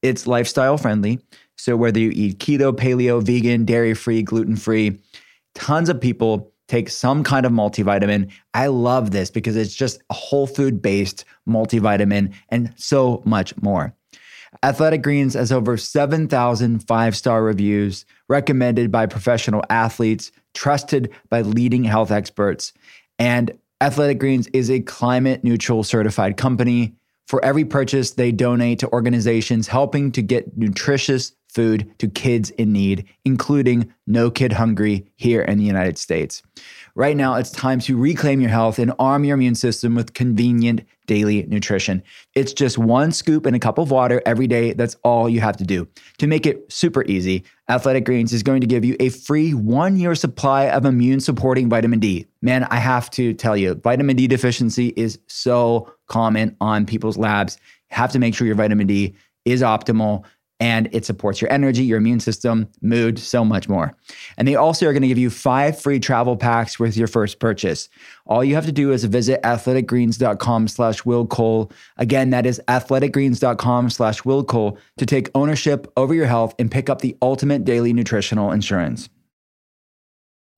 [0.00, 1.20] It's lifestyle friendly.
[1.56, 5.00] So, whether you eat keto, paleo, vegan, dairy free, gluten free,
[5.54, 8.30] tons of people take some kind of multivitamin.
[8.54, 13.94] I love this because it's just a whole food based multivitamin and so much more.
[14.62, 21.84] Athletic Greens has over 7,000 five star reviews, recommended by professional athletes, trusted by leading
[21.84, 22.72] health experts.
[23.18, 26.94] And Athletic Greens is a climate neutral certified company.
[27.26, 32.72] For every purchase, they donate to organizations helping to get nutritious food to kids in
[32.72, 36.42] need, including No Kid Hungry here in the United States.
[36.98, 40.80] Right now, it's time to reclaim your health and arm your immune system with convenient
[41.06, 42.02] daily nutrition.
[42.34, 44.72] It's just one scoop in a cup of water every day.
[44.72, 45.86] That's all you have to do.
[46.18, 49.96] To make it super easy, Athletic Greens is going to give you a free one
[49.96, 52.26] year supply of immune supporting vitamin D.
[52.42, 57.58] Man, I have to tell you, vitamin D deficiency is so common on people's labs.
[57.90, 60.24] Have to make sure your vitamin D is optimal
[60.60, 63.96] and it supports your energy, your immune system, mood, so much more.
[64.36, 67.38] And they also are going to give you five free travel packs with your first
[67.38, 67.88] purchase.
[68.26, 71.70] All you have to do is visit athleticgreens.com slash Will Cole.
[71.96, 76.90] Again, that is athleticgreens.com slash Will Cole to take ownership over your health and pick
[76.90, 79.08] up the ultimate daily nutritional insurance.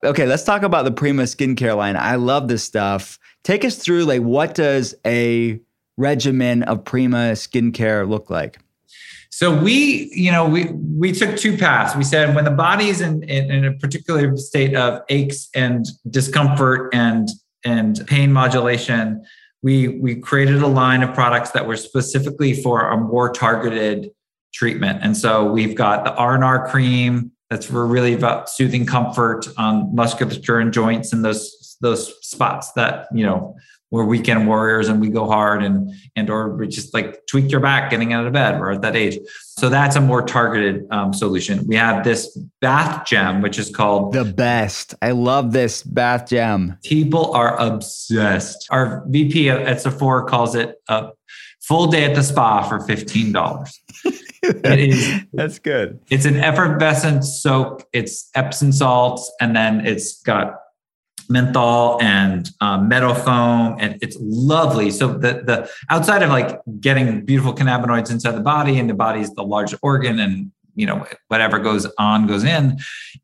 [0.02, 1.94] Okay, let's talk about the Prima skincare line.
[1.96, 3.18] I love this stuff.
[3.44, 5.60] Take us through like what does a
[5.98, 8.58] regimen of Prima skincare look like?
[9.30, 11.96] So we, you know, we we took two paths.
[11.96, 16.92] We said when the body's in, in, in a particular state of aches and discomfort
[16.92, 17.28] and
[17.64, 19.24] and pain modulation,
[19.62, 24.10] we we created a line of products that were specifically for a more targeted
[24.52, 24.98] treatment.
[25.02, 30.72] And so we've got the R&R cream that's really about soothing comfort on musculature and
[30.72, 33.56] joints and those those spots that, you know,
[33.90, 37.60] we're weekend warriors and we go hard and and or we just like tweak your
[37.60, 38.60] back getting out of bed.
[38.60, 39.18] We're at that age.
[39.42, 41.66] So that's a more targeted um, solution.
[41.66, 44.94] We have this bath gem which is called the best.
[45.02, 46.78] I love this bath gem.
[46.84, 48.68] People are obsessed.
[48.70, 51.10] Our vp at sephora calls it a
[51.60, 53.78] full day at the spa for $15
[54.42, 56.00] it is that's good.
[56.10, 60.60] It's an effervescent soak it's epsom salts and then it's got
[61.30, 64.90] menthol and um, meadow foam, and it's lovely.
[64.90, 69.32] So the the outside of like getting beautiful cannabinoids inside the body, and the body's
[69.34, 72.78] the largest organ, and you know whatever goes on goes in.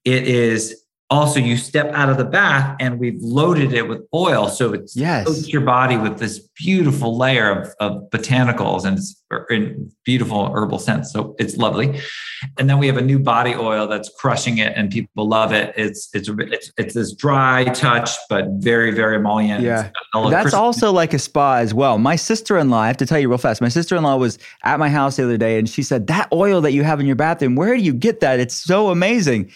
[0.05, 4.49] It is also you step out of the bath and we've loaded it with oil.
[4.49, 5.49] So it's yes.
[5.49, 10.81] your body with this beautiful layer of, of botanicals and it's er, in beautiful herbal
[10.81, 11.13] scents.
[11.13, 12.01] So it's lovely.
[12.59, 15.73] And then we have a new body oil that's crushing it and people love it.
[15.77, 19.63] It's it's it's, it's this dry touch but very very emollient.
[19.63, 19.91] Yeah.
[20.13, 21.99] That's also like a spa as well.
[21.99, 25.17] My sister-in-law i have to tell you real fast my sister-in-law was at my house
[25.17, 27.77] the other day and she said that oil that you have in your bathroom where
[27.77, 28.41] do you get that?
[28.41, 29.53] It's so amazing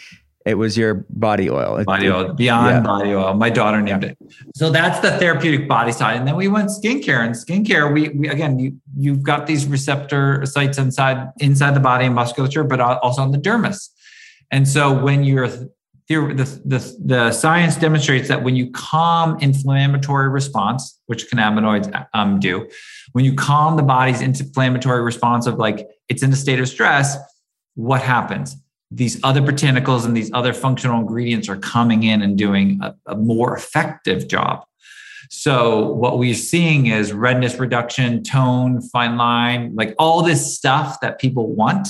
[0.47, 1.85] it was your body oil.
[1.85, 2.81] Body oil, beyond yeah.
[2.81, 3.35] body oil.
[3.35, 4.17] My daughter named it.
[4.55, 6.17] So that's the therapeutic body side.
[6.17, 7.25] And then we went skincare.
[7.25, 12.07] And skincare, we, we again, you you've got these receptor sites inside inside the body
[12.07, 13.91] and musculature, but also on the dermis.
[14.51, 15.49] And so when you're
[16.11, 22.69] the, the, the science demonstrates that when you calm inflammatory response, which cannabinoids um, do,
[23.13, 27.17] when you calm the body's inflammatory response of like it's in a state of stress,
[27.75, 28.57] what happens?
[28.91, 33.17] These other botanicals and these other functional ingredients are coming in and doing a, a,
[33.17, 34.65] more effective job.
[35.31, 41.21] So what we're seeing is redness reduction, tone, fine line, like all this stuff that
[41.21, 41.89] people want.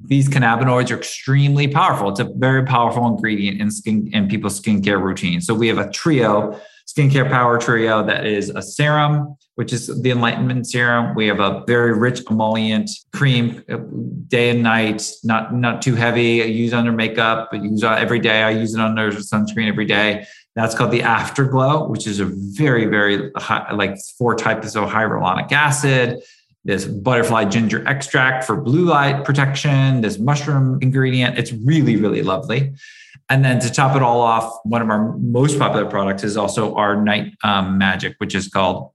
[0.00, 2.08] These cannabinoids are extremely powerful.
[2.08, 5.40] It's a very powerful ingredient in skin in people's skincare routine.
[5.40, 6.58] So we have a trio
[6.88, 11.14] skincare power trio that is a serum, which is the Enlightenment serum.
[11.14, 13.76] We have a very rich emollient cream, uh,
[14.26, 16.42] day and night, not not too heavy.
[16.42, 18.42] I use under makeup, but use it every day.
[18.42, 20.24] I use it under sunscreen every day.
[20.56, 25.52] That's called the Afterglow, which is a very very high, like four types of hyaluronic
[25.52, 26.22] acid.
[26.64, 30.00] This butterfly ginger extract for blue light protection.
[30.00, 31.38] This mushroom ingredient.
[31.38, 32.72] It's really really lovely.
[33.28, 36.74] And then to top it all off, one of our most popular products is also
[36.76, 38.90] our night um, magic, which is called,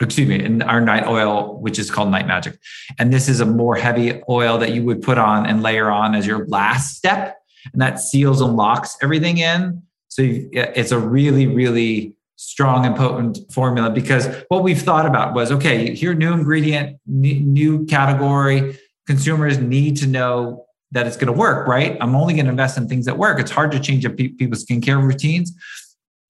[0.00, 2.58] excuse me, and our night oil, which is called night magic.
[2.98, 6.14] And this is a more heavy oil that you would put on and layer on
[6.14, 7.38] as your last step.
[7.72, 9.82] And that seals and locks everything in.
[10.08, 15.50] So it's a really, really strong and potent formula because what we've thought about was
[15.52, 18.78] okay, here, new ingredient, new category.
[19.06, 21.96] Consumers need to know that it's going to work, right?
[22.00, 23.40] I'm only going to invest in things that work.
[23.40, 25.52] It's hard to change up people's skincare routines.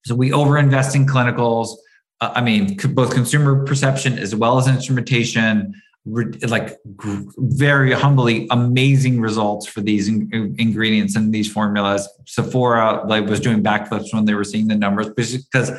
[0.05, 1.69] So we overinvest in clinicals.
[2.25, 5.79] Uh, I mean, both consumer perception as well as instrumentation,
[6.47, 6.77] like
[7.37, 12.07] very humbly amazing results for these in- ingredients and these formulas.
[12.25, 15.71] Sephora like was doing backflips when they were seeing the numbers because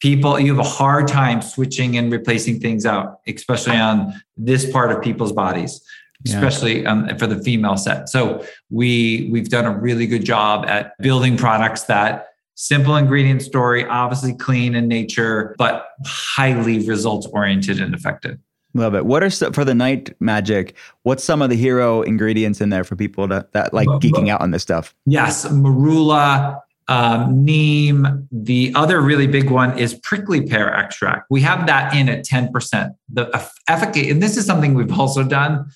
[0.00, 4.90] people you have a hard time switching and replacing things out, especially on this part
[4.90, 5.82] of people's bodies
[6.26, 6.92] especially yeah.
[6.92, 8.06] um, for the female set.
[8.06, 12.29] So we we've done a really good job at building products that
[12.60, 18.38] simple ingredient story, obviously clean in nature, but highly results oriented and effective.
[18.74, 19.06] Love it.
[19.06, 20.76] What are for the night magic?
[21.02, 24.42] What's some of the hero ingredients in there for people to, that like geeking out
[24.42, 24.94] on this stuff?
[25.06, 28.28] Yes, marula, um, neem.
[28.30, 31.26] The other really big one is prickly pear extract.
[31.30, 32.92] We have that in at ten percent.
[33.08, 35.70] The efficacy, and this is something we've also done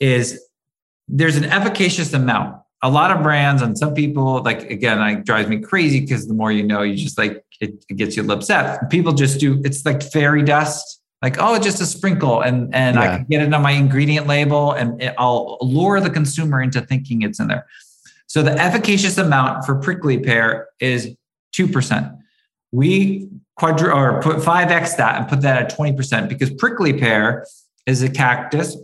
[0.00, 0.40] is
[1.08, 2.56] there's an efficacious amount.
[2.84, 6.34] A lot of brands and some people, like again, it drives me crazy because the
[6.34, 8.90] more you know, you just like it, it gets you upset.
[8.90, 13.02] People just do it's like fairy dust like oh just a sprinkle and and yeah.
[13.02, 16.82] i can get it on my ingredient label and it, i'll lure the consumer into
[16.82, 17.66] thinking it's in there
[18.26, 21.16] so the efficacious amount for prickly pear is
[21.56, 22.18] 2%
[22.72, 23.28] we
[23.58, 27.46] quadru or put 5x that and put that at 20% because prickly pear
[27.86, 28.76] is a cactus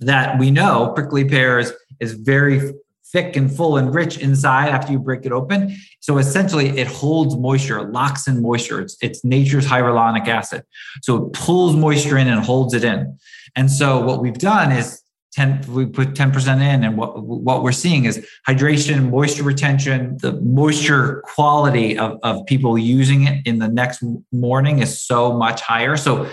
[0.00, 2.72] that we know prickly pears is very
[3.16, 5.74] thick and full and rich inside after you break it open.
[6.00, 8.78] So essentially, it holds moisture, locks in moisture.
[8.82, 10.64] It's, it's nature's hyaluronic acid.
[11.00, 13.18] So it pulls moisture in and holds it in.
[13.56, 15.00] And so what we've done is
[15.32, 20.32] 10, we put 10% in, and what, what we're seeing is hydration, moisture retention, the
[20.42, 25.96] moisture quality of, of people using it in the next morning is so much higher.
[25.96, 26.30] So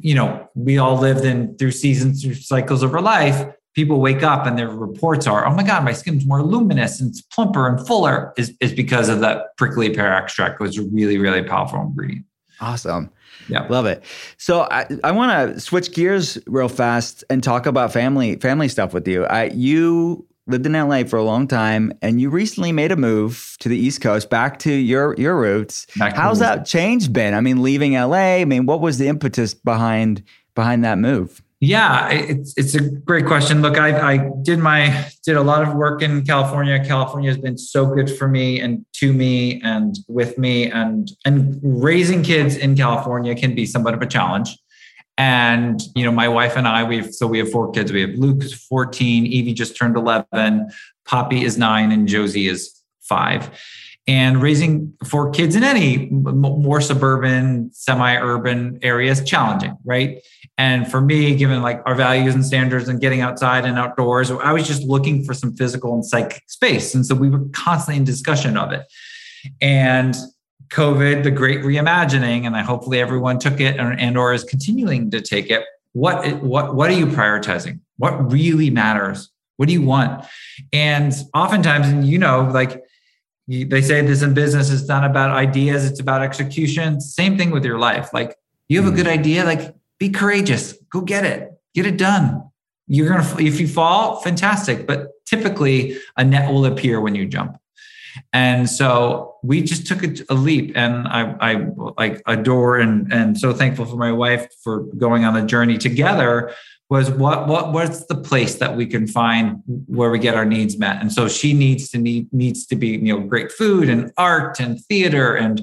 [0.00, 3.52] you know, we all lived in through seasons, through cycles of our life.
[3.74, 7.10] People wake up and their reports are, oh my God, my skin's more luminous and
[7.10, 10.88] it's plumper and fuller, is, is because of that prickly pear extract, which is a
[10.88, 12.26] really, really powerful ingredient.
[12.60, 13.10] Awesome.
[13.48, 13.66] Yeah.
[13.68, 14.04] Love it.
[14.36, 18.94] So I, I want to switch gears real fast and talk about family family stuff
[18.94, 19.24] with you.
[19.24, 23.56] I you lived in LA for a long time, and you recently made a move
[23.60, 25.86] to the East Coast, back to your your roots.
[25.98, 27.34] How's that change been?
[27.34, 28.36] I mean, leaving LA.
[28.36, 30.22] I mean, what was the impetus behind
[30.54, 31.42] behind that move?
[31.64, 33.62] Yeah, it's it's a great question.
[33.62, 36.84] Look, I, I did my did a lot of work in California.
[36.84, 41.60] California has been so good for me and to me and with me and and
[41.62, 44.58] raising kids in California can be somewhat of a challenge.
[45.16, 47.92] And you know, my wife and I, we've so we have four kids.
[47.92, 50.68] We have Luke is 14, Evie just turned 11,
[51.04, 53.56] Poppy is nine, and Josie is five
[54.08, 60.20] and raising four kids in any more suburban semi-urban area is challenging right?
[60.58, 64.52] And for me given like our values and standards and getting outside and outdoors i
[64.52, 68.04] was just looking for some physical and psychic space and so we were constantly in
[68.04, 68.82] discussion of it.
[69.60, 70.14] And
[70.68, 75.10] covid the great reimagining and i hopefully everyone took it and, and or is continuing
[75.10, 77.80] to take it what what what are you prioritizing?
[77.98, 79.30] What really matters?
[79.56, 80.24] What do you want?
[80.72, 82.82] And oftentimes and you know like
[83.48, 87.00] they say this in business it's not about ideas it's about execution.
[87.00, 88.12] Same thing with your life.
[88.12, 88.36] Like
[88.68, 90.74] you have a good idea like be courageous.
[90.90, 91.52] Go get it.
[91.74, 92.48] Get it done.
[92.86, 94.86] You're gonna if you fall fantastic.
[94.86, 97.56] But typically a net will appear when you jump.
[98.32, 101.66] And so we just took a, a leap and I, I
[101.96, 106.52] like adore and and so thankful for my wife for going on the journey together
[106.92, 110.76] was what what what's the place that we can find where we get our needs
[110.76, 111.00] met?
[111.00, 114.60] And so she needs to need needs to be you know great food and art
[114.60, 115.62] and theater and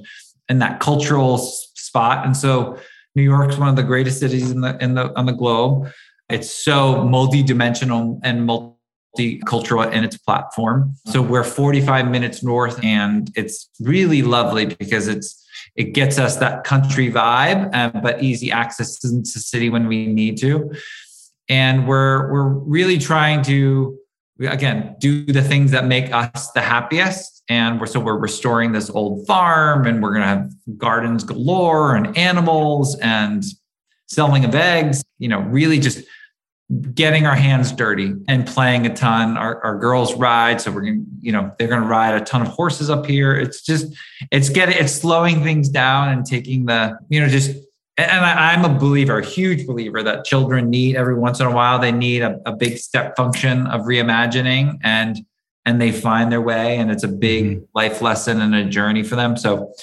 [0.50, 2.26] and that cultural spot.
[2.26, 2.80] And so
[3.16, 5.92] new york's one of the greatest cities in the in the on the globe.
[6.30, 10.96] It's so multi-dimensional and multicultural in its platform.
[11.06, 16.64] So we're 45 minutes north and it's really lovely because it's it gets us that
[16.64, 20.72] country vibe, uh, but easy access into the city when we need to
[21.50, 23.98] and we're we're really trying to
[24.42, 27.44] again do the things that make us the happiest.
[27.50, 31.96] And we're so we're restoring this old farm and we're going to have gardens galore
[31.96, 33.44] and animals and
[34.06, 36.04] selling of eggs you know really just
[36.94, 39.38] getting our hands dirty and playing a ton.
[39.38, 42.42] Our, our girls ride so we're going you know they're going to ride a ton
[42.42, 43.36] of horses up here.
[43.36, 43.96] It's just
[44.32, 47.58] it's getting it's slowing things down and taking the you know just
[48.04, 51.52] and I, am a believer, a huge believer that children need every once in a
[51.52, 55.18] while, they need a, a, big step function of reimagining and
[55.66, 57.64] and they find their way and it's a big mm-hmm.
[57.74, 59.38] life lesson and a journey for them.
[59.38, 59.74] So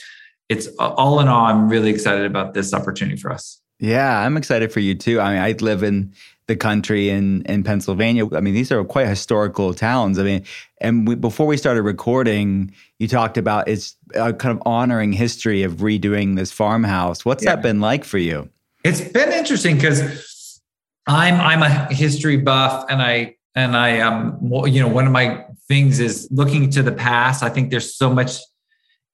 [0.48, 3.60] it's all in all, I'm really excited about this opportunity for us.
[3.78, 5.20] Yeah, I'm excited for you too.
[5.20, 6.12] I mean, I live in
[6.48, 8.26] the country in in Pennsylvania.
[8.34, 10.18] I mean, these are quite historical towns.
[10.18, 10.44] I mean,
[10.80, 15.62] and we, before we started recording, you talked about it's a kind of honoring history
[15.62, 17.24] of redoing this farmhouse.
[17.24, 17.56] What's yeah.
[17.56, 18.48] that been like for you?
[18.84, 20.60] It's been interesting because
[21.06, 25.44] I'm I'm a history buff, and I and I um you know one of my
[25.68, 27.42] things is looking to the past.
[27.42, 28.38] I think there's so much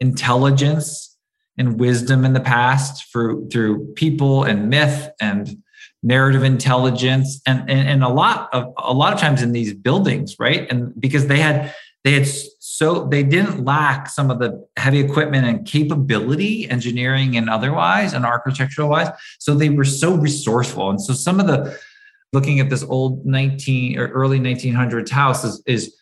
[0.01, 1.17] intelligence
[1.59, 5.63] and wisdom in the past through through people and myth and
[6.03, 10.37] narrative intelligence and, and and a lot of a lot of times in these buildings
[10.39, 10.69] right?
[10.71, 11.75] And because they had
[12.05, 17.49] they had so they didn't lack some of the heavy equipment and capability engineering and
[17.49, 19.09] otherwise and architectural wise.
[19.39, 20.91] So they were so resourceful.
[20.91, 21.79] And so some of the
[22.33, 25.95] looking at this old 19 or early 1900s house is, is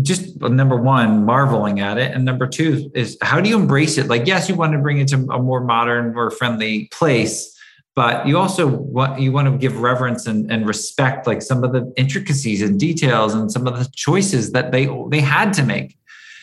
[0.00, 2.12] just number one marveling at it.
[2.14, 4.06] And number two is how do you embrace it?
[4.06, 7.57] Like yes you want to bring it to a more modern more friendly place
[7.98, 11.72] but you also want you want to give reverence and, and respect like some of
[11.72, 15.98] the intricacies and details and some of the choices that they they had to make.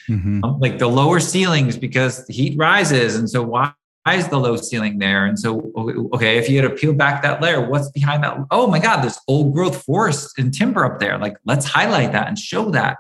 [0.10, 0.44] Mm-hmm.
[0.44, 3.74] um, like the lower ceilings because the heat rises and so why
[4.12, 5.26] is the low ceiling there?
[5.26, 5.72] And so
[6.16, 8.38] okay if you had to peel back that layer what's behind that?
[8.52, 11.18] Oh my god there's old growth forest and timber up there.
[11.18, 12.98] Like let's highlight that and show that.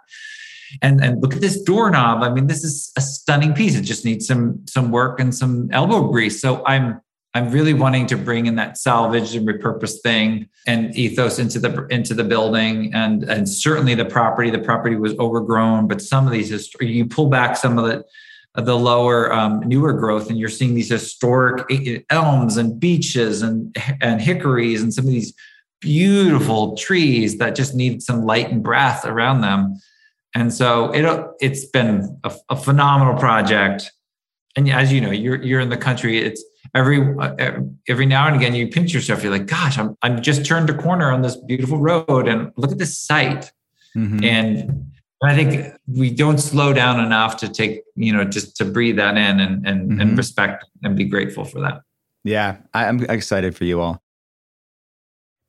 [0.81, 2.23] And and look at this doorknob.
[2.23, 3.75] I mean this is a stunning piece.
[3.75, 6.39] It just needs some some work and some elbow grease.
[6.39, 7.01] So i'm
[7.35, 11.85] I'm really wanting to bring in that salvage and repurpose thing and ethos into the
[11.87, 14.49] into the building and and certainly the property.
[14.49, 18.05] The property was overgrown, but some of these you pull back some of the
[18.63, 21.69] the lower um, newer growth and you're seeing these historic
[22.09, 25.33] elms and beeches and and hickories and some of these
[25.81, 29.75] beautiful trees that just need some light and breath around them.
[30.33, 31.03] And so it
[31.41, 33.91] it's been a, a phenomenal project.
[34.55, 36.19] And as you know, you're you're in the country.
[36.19, 36.41] It's
[36.75, 37.15] every
[37.87, 40.77] every now and again you pinch yourself you're like gosh i'm i'm just turned a
[40.77, 43.51] corner on this beautiful road and look at this site
[43.95, 44.23] mm-hmm.
[44.23, 44.85] and
[45.23, 49.17] i think we don't slow down enough to take you know just to breathe that
[49.17, 50.01] in and and, mm-hmm.
[50.01, 51.81] and respect and be grateful for that
[52.23, 54.01] yeah i'm excited for you all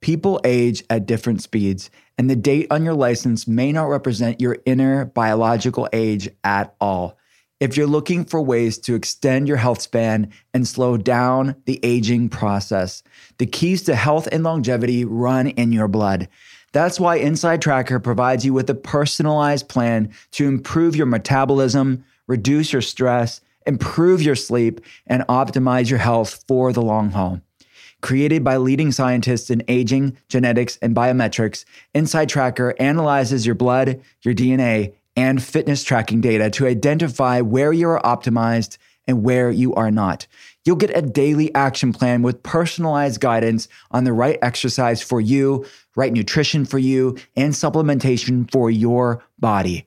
[0.00, 4.56] people age at different speeds and the date on your license may not represent your
[4.64, 7.18] inner biological age at all
[7.60, 12.28] if you're looking for ways to extend your health span and slow down the aging
[12.28, 13.02] process.
[13.38, 16.28] The keys to health and longevity run in your blood.
[16.72, 22.72] That's why Inside Tracker provides you with a personalized plan to improve your metabolism, reduce
[22.72, 27.40] your stress, improve your sleep, and optimize your health for the long haul.
[28.02, 34.34] Created by leading scientists in aging, genetics, and biometrics, Inside Tracker analyzes your blood, your
[34.34, 39.90] DNA, and fitness tracking data to identify where you are optimized and where you are
[39.90, 40.26] not.
[40.64, 45.64] You'll get a daily action plan with personalized guidance on the right exercise for you,
[45.94, 49.86] right nutrition for you, and supplementation for your body.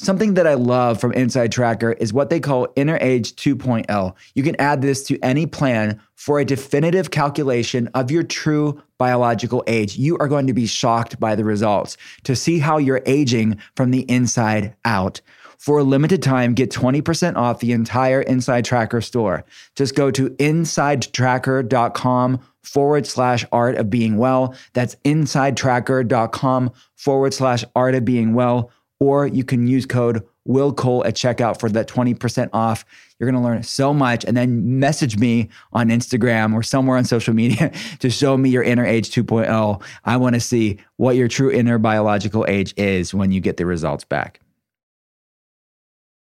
[0.00, 4.14] Something that I love from Inside Tracker is what they call Inner Age 2.0.
[4.32, 9.64] You can add this to any plan for a definitive calculation of your true biological
[9.66, 9.98] age.
[9.98, 13.90] You are going to be shocked by the results to see how you're aging from
[13.90, 15.20] the inside out.
[15.58, 19.44] For a limited time, get 20% off the entire Inside Tracker store.
[19.74, 24.54] Just go to insidetracker.com forward slash art of being well.
[24.74, 28.70] That's insidetracker.com forward slash art of being well
[29.00, 32.84] or you can use code Will Cole at checkout for that 20% off.
[33.18, 34.24] You're going to learn so much.
[34.24, 37.70] And then message me on Instagram or somewhere on social media
[38.00, 39.82] to show me your inner age 2.0.
[40.04, 43.66] I want to see what your true inner biological age is when you get the
[43.66, 44.40] results back.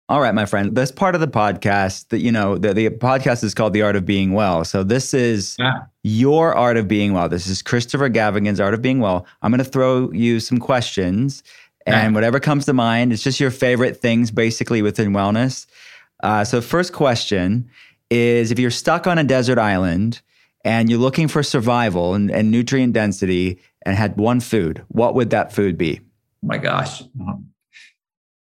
[0.07, 0.75] All right, my friend.
[0.75, 3.95] This part of the podcast that, you know, the, the podcast is called The Art
[3.95, 4.65] of Being Well.
[4.65, 5.83] So this is yeah.
[6.03, 7.29] your Art of Being Well.
[7.29, 9.25] This is Christopher Gavigan's Art of Being Well.
[9.41, 11.43] I'm going to throw you some questions
[11.85, 13.13] and whatever comes to mind.
[13.13, 15.65] It's just your favorite things basically within wellness.
[16.21, 17.69] Uh, so, first question
[18.09, 20.21] is if you're stuck on a desert island
[20.63, 25.31] and you're looking for survival and, and nutrient density and had one food, what would
[25.31, 25.99] that food be?
[26.43, 27.03] Oh my gosh.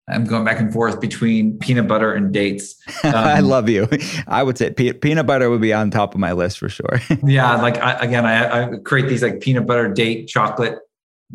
[0.09, 2.77] I'm going back and forth between peanut butter and dates.
[3.03, 3.89] Um, I love you.
[4.27, 7.01] I would say pe- peanut butter would be on top of my list for sure.
[7.25, 10.81] yeah, like I, again, I, I, create these like peanut butter date chocolate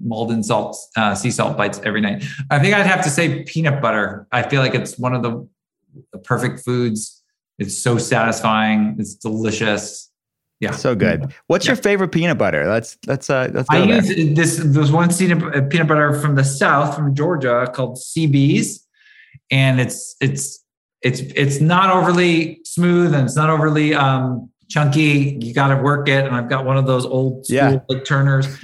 [0.02, 2.24] Maldon salt, uh, sea salt bites every night.
[2.50, 4.28] I think I'd have to say peanut butter.
[4.32, 5.48] I feel like it's one of the,
[6.12, 7.24] the perfect foods.
[7.58, 8.96] It's so satisfying.
[9.00, 10.12] It's delicious.
[10.60, 11.34] Yeah, so good.
[11.48, 11.72] What's yeah.
[11.72, 12.68] your favorite peanut butter?
[12.68, 13.68] Let's let's uh let's.
[13.70, 14.62] I use this.
[14.64, 18.86] There's one peanut peanut butter from the south, from Georgia, called CB's,
[19.52, 20.64] and it's it's
[21.02, 25.38] it's it's not overly smooth and it's not overly um chunky.
[25.42, 26.26] You got to work it.
[26.26, 27.80] And I've got one of those old school yeah.
[27.88, 28.46] like turners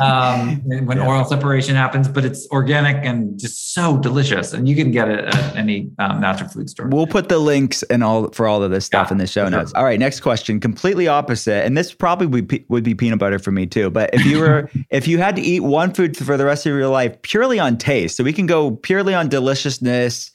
[0.00, 1.06] um, when yeah.
[1.06, 4.52] oil separation happens, but it's organic and just so delicious.
[4.52, 6.88] And you can get it at any um, natural food store.
[6.88, 9.48] We'll put the links and all for all of this stuff yeah, in the show
[9.48, 9.70] notes.
[9.70, 9.78] Sure.
[9.78, 10.60] All right, next question.
[10.60, 13.90] Completely opposite, and this probably would be, would be peanut butter for me too.
[13.90, 16.72] But if you were if you had to eat one food for the rest of
[16.72, 20.30] your life purely on taste, so we can go purely on deliciousness,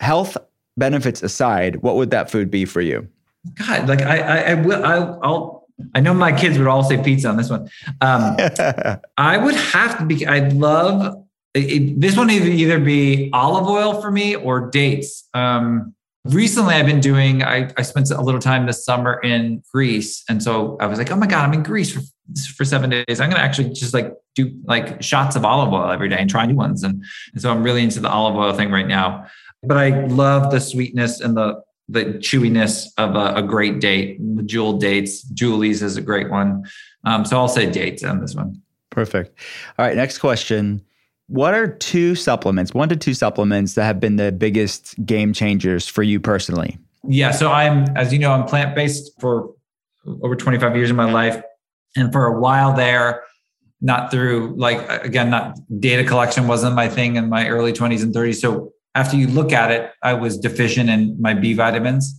[0.00, 0.36] health
[0.76, 3.08] benefits aside, what would that food be for you?
[3.54, 7.02] God, like I, I, I will, I'll, I'll, I know my kids would all say
[7.02, 7.68] pizza on this one.
[8.00, 8.36] Um,
[9.16, 10.26] I would have to be.
[10.26, 11.24] I'd love
[11.54, 12.30] it, this one.
[12.30, 15.28] Either either be olive oil for me or dates.
[15.34, 17.42] Um, recently, I've been doing.
[17.42, 21.10] I, I spent a little time this summer in Greece, and so I was like,
[21.10, 22.00] oh my god, I'm in Greece for
[22.56, 23.20] for seven days.
[23.20, 26.46] I'm gonna actually just like do like shots of olive oil every day and try
[26.46, 26.82] new ones.
[26.82, 29.26] And, and so I'm really into the olive oil thing right now.
[29.62, 34.18] But I love the sweetness and the the chewiness of a, a great date.
[34.36, 36.64] The jewel dates, Julie's is a great one.
[37.04, 38.62] Um, so I'll say dates on this one.
[38.90, 39.38] Perfect.
[39.78, 40.82] All right, next question.
[41.28, 45.88] What are two supplements, one to two supplements that have been the biggest game changers
[45.88, 46.78] for you personally?
[47.04, 49.54] Yeah, so I'm, as you know, I'm plant based for
[50.22, 51.42] over 25 years of my life.
[51.96, 53.24] And for a while there,
[53.80, 58.14] not through like, again, not data collection wasn't my thing in my early 20s and
[58.14, 58.40] 30s.
[58.40, 62.18] So after you look at it, I was deficient in my B vitamins.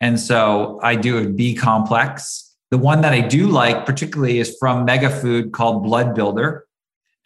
[0.00, 2.56] And so I do a B complex.
[2.70, 6.66] The one that I do like, particularly, is from Mega Food called Blood Builder.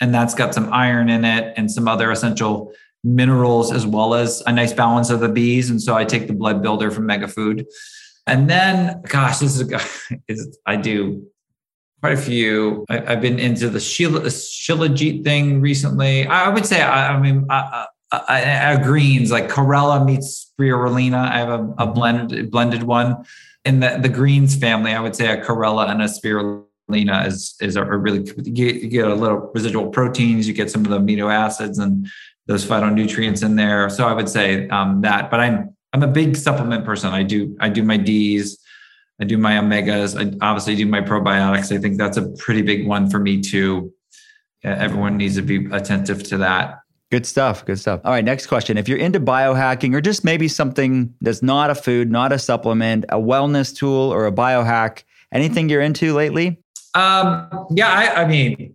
[0.01, 2.73] And that's got some iron in it and some other essential
[3.05, 5.71] minerals, as well as a nice balance of the Bs.
[5.71, 7.67] And so I take the Blood Builder from Mega Food.
[8.27, 9.73] And then, gosh, this is,
[10.29, 11.27] is I do
[12.01, 12.85] quite a few.
[12.89, 16.27] I, have been into the Shilajit thing recently.
[16.27, 21.31] I, would say, I, I mean, I, uh, greens like Chlorella meets spirulina.
[21.31, 23.25] I have a, a, blended blended one.
[23.65, 27.77] In the, the greens family, I would say a Chlorella and a spirulina is is
[27.77, 30.47] a, really you get a little residual proteins.
[30.47, 32.07] You get some of the amino acids and
[32.47, 33.89] those phytonutrients in there.
[33.89, 35.31] So I would say um, that.
[35.31, 37.11] But I'm I'm a big supplement person.
[37.11, 38.59] I do I do my D's.
[39.21, 40.19] I do my omegas.
[40.19, 41.75] I obviously do my probiotics.
[41.75, 43.93] I think that's a pretty big one for me too.
[44.65, 46.82] Everyone needs to be attentive to that.
[47.13, 47.67] Good stuff.
[47.67, 48.01] Good stuff.
[48.05, 48.79] All right, next question.
[48.79, 53.05] If you're into biohacking or just maybe something that's not a food, not a supplement,
[53.11, 56.59] a wellness tool or a biohack, anything you're into lately?
[56.95, 58.75] Um, yeah, I, I mean,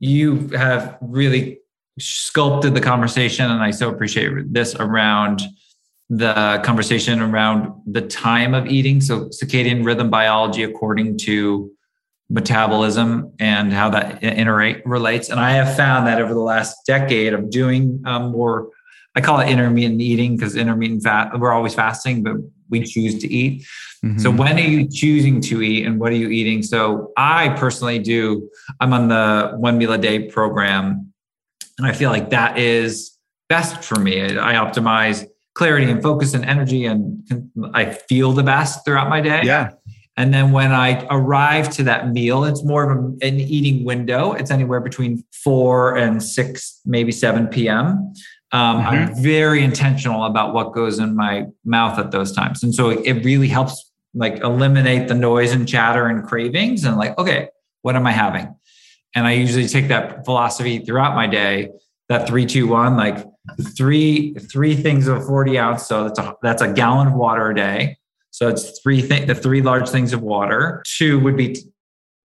[0.00, 1.60] you have really
[2.00, 5.42] sculpted the conversation, and I so appreciate this around
[6.10, 9.00] the conversation around the time of eating.
[9.00, 11.70] So, circadian rhythm biology according to
[12.34, 15.30] metabolism and how that interrelates.
[15.30, 18.70] And I have found that over the last decade of doing um, more,
[19.14, 22.34] I call it intermittent eating because intermittent fat, we're always fasting, but
[22.68, 23.64] we choose to eat.
[24.04, 24.18] Mm-hmm.
[24.18, 26.64] So when are you choosing to eat and what are you eating?
[26.64, 31.12] So I personally do, I'm on the one meal a day program.
[31.78, 33.16] And I feel like that is
[33.48, 34.20] best for me.
[34.22, 35.24] I optimize
[35.54, 37.22] clarity and focus and energy and
[37.72, 39.42] I feel the best throughout my day.
[39.44, 39.70] Yeah.
[40.16, 44.32] And then when I arrive to that meal, it's more of a, an eating window.
[44.32, 48.12] It's anywhere between 4 and 6, maybe 7 p.m.
[48.52, 48.86] Um, mm-hmm.
[48.86, 52.62] I'm very intentional about what goes in my mouth at those times.
[52.62, 57.18] And so it really helps like eliminate the noise and chatter and cravings and like,
[57.18, 57.48] okay,
[57.82, 58.54] what am I having?
[59.16, 61.70] And I usually take that philosophy throughout my day,
[62.08, 63.24] that three, two, one, like
[63.76, 65.86] three, three things of 40 ounce.
[65.86, 67.98] So that's a, that's a gallon of water a day.
[68.34, 70.82] So it's three th- the three large things of water.
[70.84, 71.70] Two would be t-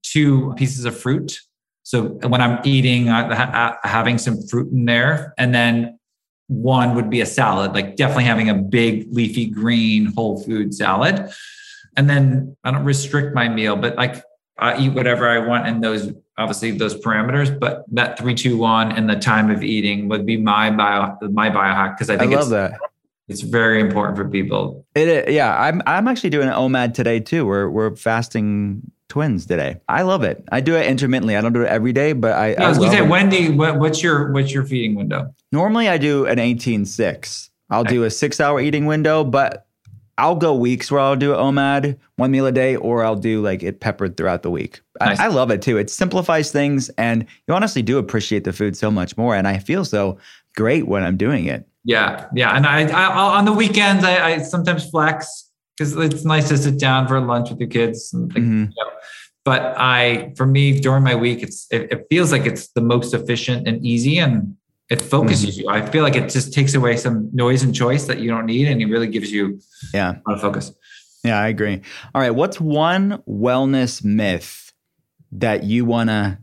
[0.01, 1.39] two pieces of fruit.
[1.83, 5.99] So when I'm eating, uh, ha- having some fruit in there, and then
[6.47, 11.29] one would be a salad, like definitely having a big leafy green whole food salad.
[11.95, 14.23] And then I don't restrict my meal, but like
[14.57, 17.59] I eat whatever I want in those obviously those parameters.
[17.59, 21.51] But that three, two, one, and the time of eating would be my bio my
[21.51, 22.79] biohack because I think I love that.
[23.29, 24.85] It's very important for people.
[24.95, 27.45] It yeah, I'm I'm actually doing an OMAD today too.
[27.45, 29.77] We're we're fasting twins today.
[29.87, 30.43] I love it.
[30.51, 31.35] I do it intermittently.
[31.35, 32.51] I don't do it every day, but I.
[32.51, 35.33] Yeah, I was gonna say, Wendy, what, what's your what's your feeding window?
[35.51, 37.49] Normally, I do an 18-6.
[37.71, 37.93] I'll okay.
[37.93, 39.67] do a six-hour eating window, but
[40.17, 43.63] I'll go weeks where I'll do OMAD one meal a day, or I'll do like
[43.63, 44.81] it peppered throughout the week.
[44.99, 45.19] Nice.
[45.19, 45.77] I, I, love it too.
[45.77, 49.35] It simplifies things, and you honestly do appreciate the food so much more.
[49.35, 50.17] And I feel so
[50.55, 51.68] great when I'm doing it.
[51.83, 52.55] Yeah, yeah.
[52.55, 56.77] And I, I on the weekends, I, I sometimes flex because it's nice to sit
[56.77, 58.13] down for lunch with your kids.
[58.13, 58.63] And think, mm-hmm.
[58.63, 58.91] you know,
[59.45, 63.13] but I, for me, during my week, it's it, it, feels like it's the most
[63.13, 64.55] efficient and easy, and
[64.89, 65.69] it focuses mm-hmm.
[65.69, 65.69] you.
[65.69, 68.67] I feel like it just takes away some noise and choice that you don't need,
[68.67, 69.59] and it really gives you
[69.93, 70.73] yeah a lot of focus.
[71.23, 71.81] Yeah, I agree.
[72.13, 74.73] All right, what's one wellness myth
[75.31, 76.37] that you want to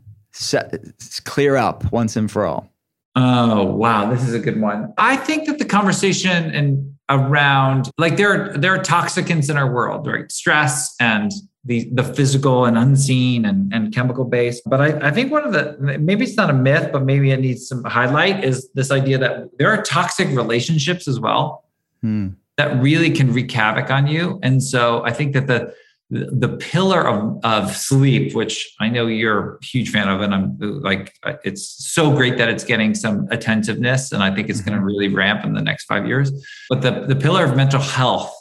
[1.23, 2.71] clear up once and for all?
[3.19, 4.11] Oh, wow.
[4.11, 4.93] This is a good one.
[4.99, 9.71] I think that the conversation and around like there are there are toxicants in our
[9.73, 10.31] world, right?
[10.31, 11.31] Stress and
[11.65, 14.61] the the physical and unseen and, and chemical based.
[14.67, 17.39] But I, I think one of the maybe it's not a myth, but maybe it
[17.39, 21.65] needs some highlight is this idea that there are toxic relationships as well
[22.01, 22.29] hmm.
[22.57, 24.39] that really can wreak havoc on you.
[24.43, 25.73] And so I think that the
[26.09, 30.57] the pillar of, of sleep, which I know you're a huge fan of, and I'm
[30.59, 34.77] like, it's so great that it's getting some attentiveness, and I think it's going to
[34.77, 34.85] mm-hmm.
[34.87, 36.31] really ramp in the next five years.
[36.69, 38.33] But the, the pillar of mental health,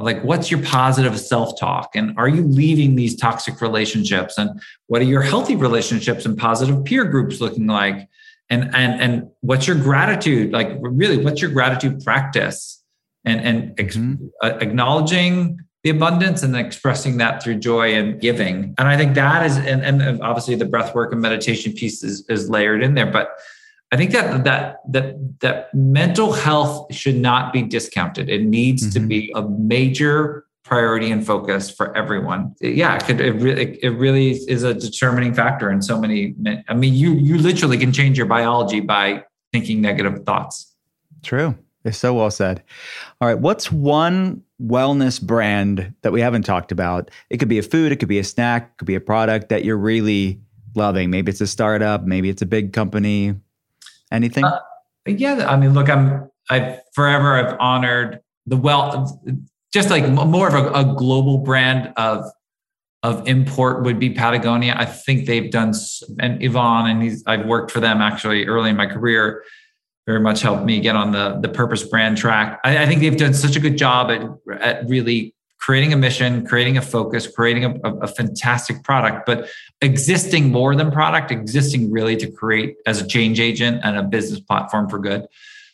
[0.00, 1.90] like, what's your positive self talk?
[1.94, 4.36] And are you leaving these toxic relationships?
[4.36, 8.08] And what are your healthy relationships and positive peer groups looking like?
[8.50, 10.52] And, and, and what's your gratitude?
[10.52, 12.82] Like, really, what's your gratitude practice?
[13.24, 14.26] And, and mm-hmm.
[14.42, 15.58] acknowledging
[15.88, 18.74] the abundance and expressing that through joy and giving.
[18.78, 22.26] And I think that is, and, and obviously the breath work and meditation piece is,
[22.28, 23.10] is layered in there.
[23.10, 23.30] But
[23.90, 28.28] I think that that that that mental health should not be discounted.
[28.28, 29.00] It needs mm-hmm.
[29.00, 32.54] to be a major priority and focus for everyone.
[32.60, 36.34] Yeah, it, could, it really it really is a determining factor in so many.
[36.68, 40.74] I mean, you you literally can change your biology by thinking negative thoughts.
[41.22, 41.56] True.
[41.84, 42.62] It's so well said.
[43.20, 47.10] All right, what's one wellness brand that we haven't talked about.
[47.30, 49.48] It could be a food, it could be a snack, it could be a product
[49.50, 50.40] that you're really
[50.74, 51.10] loving.
[51.10, 53.34] Maybe it's a startup, maybe it's a big company.
[54.10, 54.44] Anything?
[54.44, 54.58] Uh,
[55.06, 59.20] yeah, I mean, look, I'm I've forever I've honored the well,
[59.72, 62.24] just like more of a, a global brand of
[63.04, 64.74] of import would be Patagonia.
[64.76, 65.72] I think they've done
[66.18, 69.44] and Yvon and he's I've worked for them actually early in my career
[70.08, 72.58] very much helped me get on the the purpose brand track.
[72.64, 74.22] I, I think they've done such a good job at,
[74.62, 79.48] at really creating a mission, creating a focus, creating a, a, a, fantastic product, but
[79.82, 84.40] existing more than product, existing really to create as a change agent and a business
[84.40, 85.26] platform for good.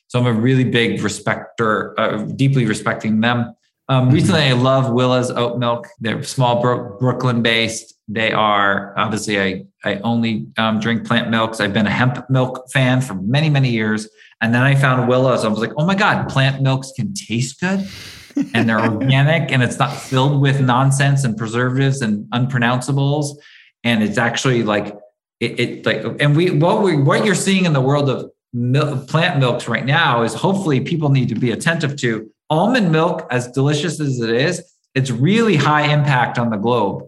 [0.09, 3.55] So I'm a really big respecter, uh, deeply respecting them.
[3.89, 5.89] Um, recently, I love Willa's oat milk.
[6.01, 7.95] They're small Bro- Brooklyn based.
[8.09, 11.61] They are obviously I I only um, drink plant milks.
[11.61, 14.09] I've been a hemp milk fan for many many years,
[14.41, 15.45] and then I found Willa's.
[15.45, 17.87] I was like, oh my god, plant milks can taste good,
[18.55, 23.37] and they're organic, and it's not filled with nonsense and preservatives and unpronounceables,
[23.85, 24.97] and it's actually like
[25.41, 29.09] it, it like and we what we what you're seeing in the world of milk,
[29.09, 33.49] plant milks right now is hopefully people need to be attentive to almond milk, as
[33.49, 34.63] delicious as it is,
[34.95, 37.03] it's really high impact on the globe.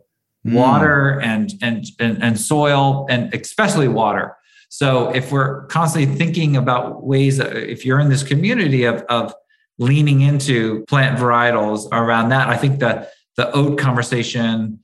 [0.46, 0.54] Mm.
[0.54, 4.36] Water and, and and and soil, and especially water.
[4.68, 9.34] So if we're constantly thinking about ways, that, if you're in this community of of
[9.78, 14.80] leaning into plant varietals around that, I think the the oat conversation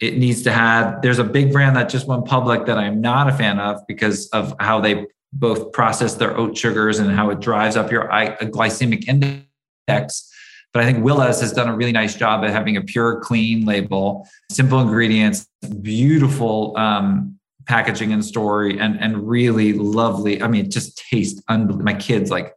[0.00, 1.02] it needs to have.
[1.02, 4.28] There's a big brand that just went public that I'm not a fan of because
[4.28, 9.06] of how they both process their oat sugars and how it drives up your glycemic
[9.06, 9.44] index
[10.72, 13.64] but I think Willa's has done a really nice job at having a pure, clean
[13.64, 15.48] label, simple ingredients,
[15.82, 20.40] beautiful um, packaging and story, and and really lovely.
[20.40, 21.84] I mean, it just tastes unbelievable.
[21.84, 22.54] My kids like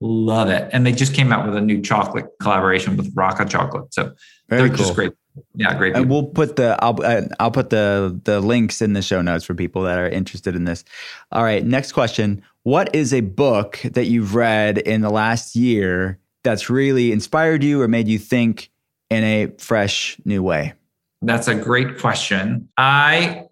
[0.00, 3.92] love it, and they just came out with a new chocolate collaboration with Raaka Chocolate.
[3.92, 4.12] So
[4.48, 4.78] Very they're cool.
[4.78, 5.12] just great.
[5.54, 5.96] Yeah, great.
[5.96, 6.98] And we'll put the I'll
[7.40, 10.64] I'll put the the links in the show notes for people that are interested in
[10.64, 10.84] this.
[11.32, 12.42] All right, next question.
[12.62, 17.82] What is a book that you've read in the last year that's really inspired you
[17.82, 18.70] or made you think
[19.10, 20.74] in a fresh new way?
[21.22, 22.68] That's a great question.
[22.76, 23.44] I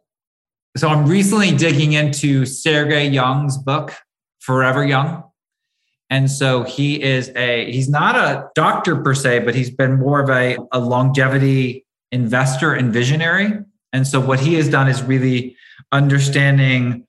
[0.76, 3.94] so I'm recently digging into Sergey Young's book,
[4.40, 5.24] Forever Young.
[6.10, 10.20] And so he is a he's not a doctor per se, but he's been more
[10.20, 13.52] of a, a longevity investor and visionary.
[13.92, 15.56] And so what he has done is really
[15.92, 17.05] understanding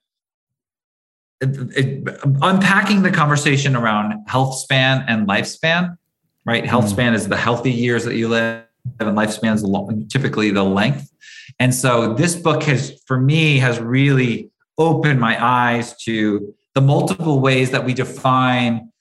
[1.40, 2.08] it,
[2.42, 5.96] unpacking the conversation around health span and lifespan,
[6.44, 6.64] right?
[6.66, 6.90] Health mm.
[6.90, 8.64] span is the healthy years that you live,
[9.00, 11.10] and lifespan is typically the length.
[11.58, 17.40] And so this book has, for me, has really opened my eyes to the multiple
[17.40, 18.92] ways that we define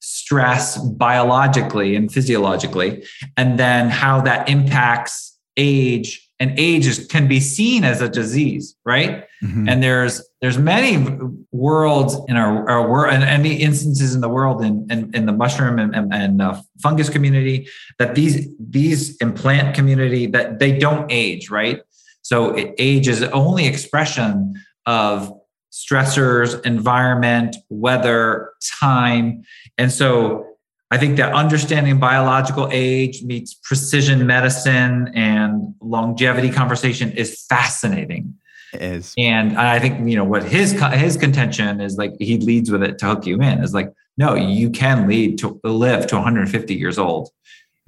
[0.00, 3.04] stress biologically and physiologically,
[3.36, 8.76] and then how that impacts age and age is, can be seen as a disease,
[8.84, 9.24] right?
[9.42, 9.68] Mm-hmm.
[9.68, 11.18] And there's there's many
[11.50, 15.32] worlds in our, our world and any instances in the world in, in, in the
[15.32, 17.68] mushroom and, and, and uh, fungus community
[17.98, 21.80] that these these implant community that they don't age, right?
[22.22, 25.32] So it, age is only expression of
[25.72, 29.44] stressors, environment, weather, time,
[29.78, 30.55] and so
[30.90, 38.34] I think that understanding biological age meets precision medicine and longevity conversation is fascinating.
[38.72, 39.12] It is.
[39.18, 42.98] And I think, you know, what his his contention is like he leads with it
[42.98, 46.98] to hook you in is like, no, you can lead to live to 150 years
[46.98, 47.28] old.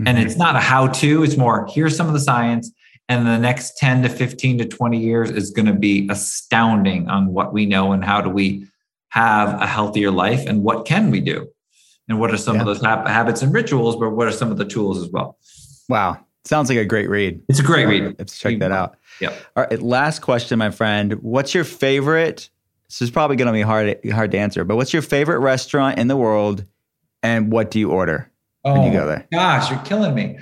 [0.00, 0.08] Mm-hmm.
[0.08, 2.72] And it's not a how to, it's more here's some of the science.
[3.08, 7.32] And the next 10 to 15 to 20 years is going to be astounding on
[7.32, 8.66] what we know and how do we
[9.10, 11.48] have a healthier life and what can we do
[12.08, 12.62] and what are some yeah.
[12.62, 15.38] of those habits and rituals, but what are some of the tools as well.
[15.88, 16.18] Wow.
[16.44, 17.42] Sounds like a great read.
[17.48, 18.16] It's a great read.
[18.18, 18.96] Let's check that out.
[19.20, 19.34] Yeah.
[19.54, 19.82] All right.
[19.82, 21.14] Last question, my friend.
[21.14, 22.48] What's your favorite?
[22.88, 25.98] This is probably going to be hard, hard to answer, but what's your favorite restaurant
[25.98, 26.64] in the world
[27.22, 28.30] and what do you order
[28.62, 29.26] when you go oh, there?
[29.34, 30.38] Oh, gosh, you're killing me.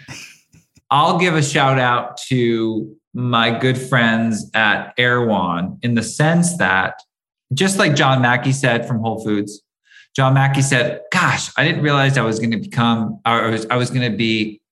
[0.91, 7.03] I'll give a shout out to my good friends at Erewhon in the sense that,
[7.53, 9.62] just like John Mackey said from Whole Foods,
[10.17, 13.77] John Mackey said, "Gosh, I didn't realize I was going to become, I was, I
[13.77, 14.62] was going to be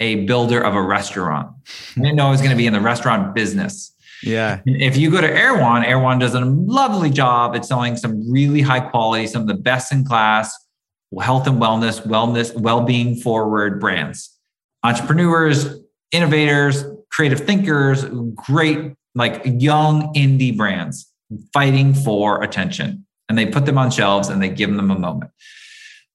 [0.00, 1.52] a builder of a restaurant.
[1.94, 3.92] I didn't know I was going to be in the restaurant business."
[4.22, 4.60] Yeah.
[4.64, 8.80] If you go to Erewhon, Erewhon does a lovely job at selling some really high
[8.80, 10.56] quality, some of the best in class
[11.20, 14.36] health and wellness, wellness, well-being forward brands.
[14.82, 15.78] Entrepreneurs,
[16.10, 21.12] innovators, creative thinkers, great like young indie brands
[21.52, 25.30] fighting for attention and they put them on shelves and they give them a moment.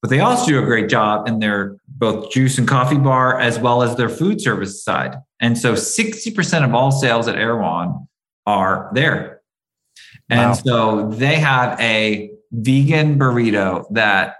[0.00, 3.58] But they also do a great job in their both juice and coffee bar as
[3.58, 5.16] well as their food service side.
[5.40, 8.08] And so 60% of all sales at Erewhon
[8.46, 9.42] are there.
[10.30, 10.52] And wow.
[10.54, 14.36] so they have a vegan burrito that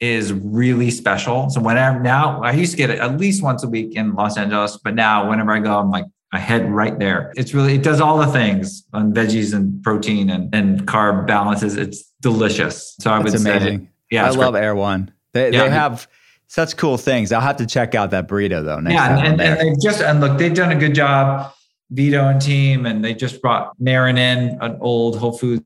[0.00, 1.48] is really special.
[1.50, 4.36] So whenever now I used to get it at least once a week in Los
[4.36, 7.32] Angeles, but now whenever I go, I'm like, I head right there.
[7.36, 11.76] It's really, it does all the things on veggies and protein and, and carb balances.
[11.76, 12.96] It's delicious.
[12.98, 13.78] So I That's would amazing.
[13.78, 14.72] say, yeah, I love great.
[14.72, 15.12] One.
[15.32, 15.64] They, yeah.
[15.64, 16.08] they have
[16.48, 17.30] such cool things.
[17.30, 18.80] I'll have to check out that burrito though.
[18.90, 19.18] yeah.
[19.18, 21.52] And, and they just, and look, they've done a good job,
[21.90, 25.62] Vito and team, and they just brought Marin in, an old Whole Foods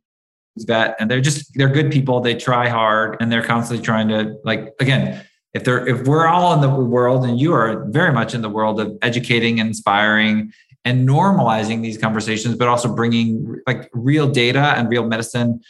[0.58, 2.20] vet, and they're just, they're good people.
[2.20, 6.54] They try hard and they're constantly trying to like, again, if they're if we're all
[6.54, 10.52] in the world and you are very much in the world of educating inspiring
[10.84, 15.60] and normalizing these conversations but also bringing like real data and real medicine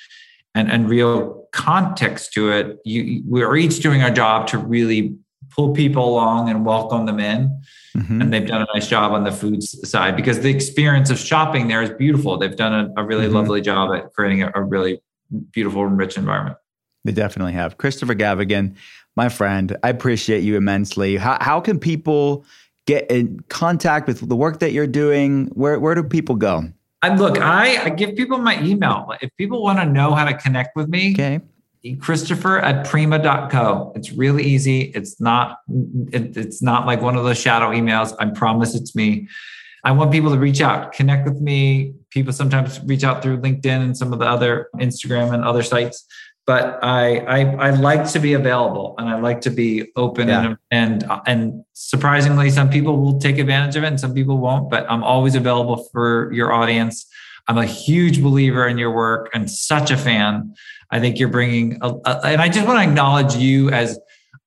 [0.55, 5.17] and, and real context to it you we're each doing our job to really
[5.51, 7.61] pull people along and welcome them in
[7.97, 8.21] mm-hmm.
[8.21, 11.67] and they've done a nice job on the food side because the experience of shopping
[11.67, 13.35] there is beautiful they've done a, a really mm-hmm.
[13.35, 15.01] lovely job at creating a, a really
[15.51, 16.57] beautiful and rich environment
[17.05, 18.77] they definitely have christopher gavigan
[19.17, 19.77] my friend.
[19.83, 21.17] I appreciate you immensely.
[21.17, 22.45] How, how can people
[22.87, 25.47] get in contact with the work that you're doing?
[25.49, 26.73] Where, where do people go?
[27.03, 29.13] And look, I, I give people my email.
[29.23, 31.41] If people want to know how to connect with me, okay.
[31.99, 33.93] Christopher at prima.co.
[33.97, 34.83] It's really easy.
[34.95, 35.61] It's not,
[36.13, 38.15] it, it's not like one of those shadow emails.
[38.19, 39.29] I promise it's me.
[39.83, 41.95] I want people to reach out, connect with me.
[42.11, 46.07] People sometimes reach out through LinkedIn and some of the other Instagram and other sites
[46.51, 50.45] but I, I, I like to be available and I like to be open yeah.
[50.45, 54.69] and and and surprisingly, some people will take advantage of it and some people won't.
[54.69, 57.07] But I'm always available for your audience.
[57.47, 60.57] I'm a huge believer in your work and such a fan.
[60.91, 63.97] I think you're bringing, a, a, and I just want to acknowledge you as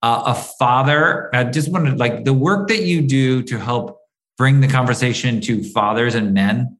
[0.01, 1.33] a, a father.
[1.33, 3.97] I just want to like the work that you do to help
[4.37, 6.77] bring the conversation to fathers and men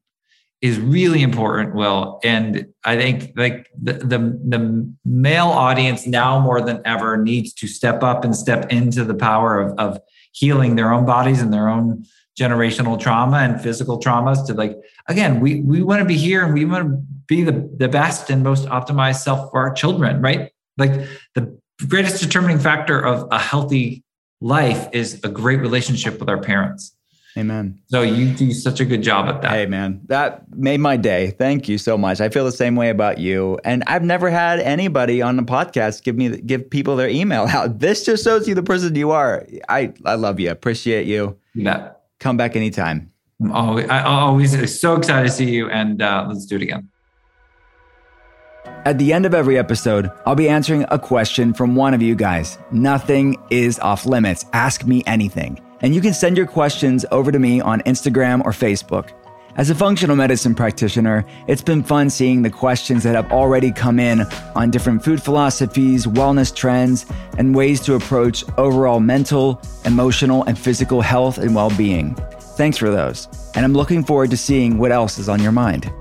[0.64, 2.18] is really important, Will.
[2.24, 7.66] And I think like the, the, the male audience now more than ever needs to
[7.66, 10.00] step up and step into the power of, of
[10.32, 12.06] healing their own bodies and their own
[12.40, 16.52] generational trauma and physical traumas to like again we we want to be here and
[16.52, 16.96] we want to
[17.28, 20.90] be the, the best and most optimized self for our children right like
[21.36, 21.56] the
[21.88, 24.02] greatest determining factor of a healthy
[24.40, 26.96] life is a great relationship with our parents
[27.36, 27.80] Amen.
[27.88, 29.50] So you do such a good job at that.
[29.50, 31.30] Hey man, that made my day.
[31.30, 32.20] Thank you so much.
[32.20, 33.58] I feel the same way about you.
[33.64, 37.80] And I've never had anybody on the podcast give me give people their email out.
[37.80, 39.46] This just shows you the person you are.
[39.68, 40.50] I I love you.
[40.50, 41.36] Appreciate you.
[41.54, 41.92] Yeah.
[42.20, 43.10] Come back anytime.
[43.40, 46.88] I'm always, I always so excited to see you and uh, let's do it again.
[48.86, 52.14] At the end of every episode, I'll be answering a question from one of you
[52.14, 52.58] guys.
[52.70, 54.44] Nothing is off limits.
[54.52, 55.58] Ask me anything.
[55.84, 59.10] And you can send your questions over to me on Instagram or Facebook.
[59.56, 63.98] As a functional medicine practitioner, it's been fun seeing the questions that have already come
[63.98, 64.22] in
[64.56, 67.04] on different food philosophies, wellness trends,
[67.36, 72.14] and ways to approach overall mental, emotional, and physical health and well being.
[72.56, 73.28] Thanks for those.
[73.54, 75.92] And I'm looking forward to seeing what else is on your mind.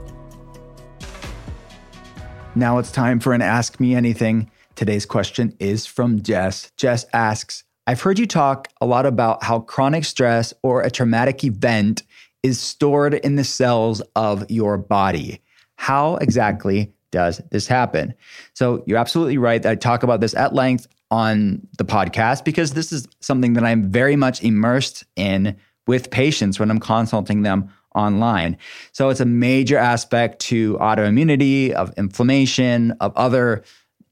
[2.55, 4.49] Now it's time for an Ask Me Anything.
[4.75, 6.71] Today's question is from Jess.
[6.77, 11.43] Jess asks, I've heard you talk a lot about how chronic stress or a traumatic
[11.43, 12.03] event
[12.41, 15.41] is stored in the cells of your body.
[15.75, 18.13] How exactly does this happen?
[18.53, 19.65] So, you're absolutely right.
[19.65, 23.91] I talk about this at length on the podcast because this is something that I'm
[23.91, 28.57] very much immersed in with patients when I'm consulting them online.
[28.93, 33.63] So, it's a major aspect to autoimmunity, of inflammation, of other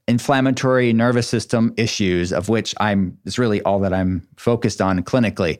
[0.08, 5.60] inflammatory nervous system issues, of which I'm is really all that I'm focused on clinically.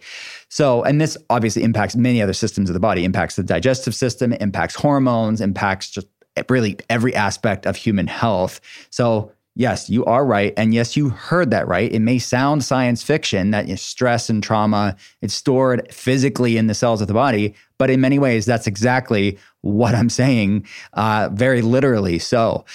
[0.49, 4.33] So, and this obviously impacts many other systems of the body, impacts the digestive system,
[4.33, 6.07] impacts hormones, impacts just
[6.49, 8.61] really every aspect of human health.
[8.89, 10.53] So, yes, you are right.
[10.57, 11.91] And yes, you heard that right.
[11.91, 17.01] It may sound science fiction that stress and trauma it's stored physically in the cells
[17.01, 22.17] of the body, but in many ways, that's exactly what I'm saying, uh, very literally.
[22.19, 22.65] So,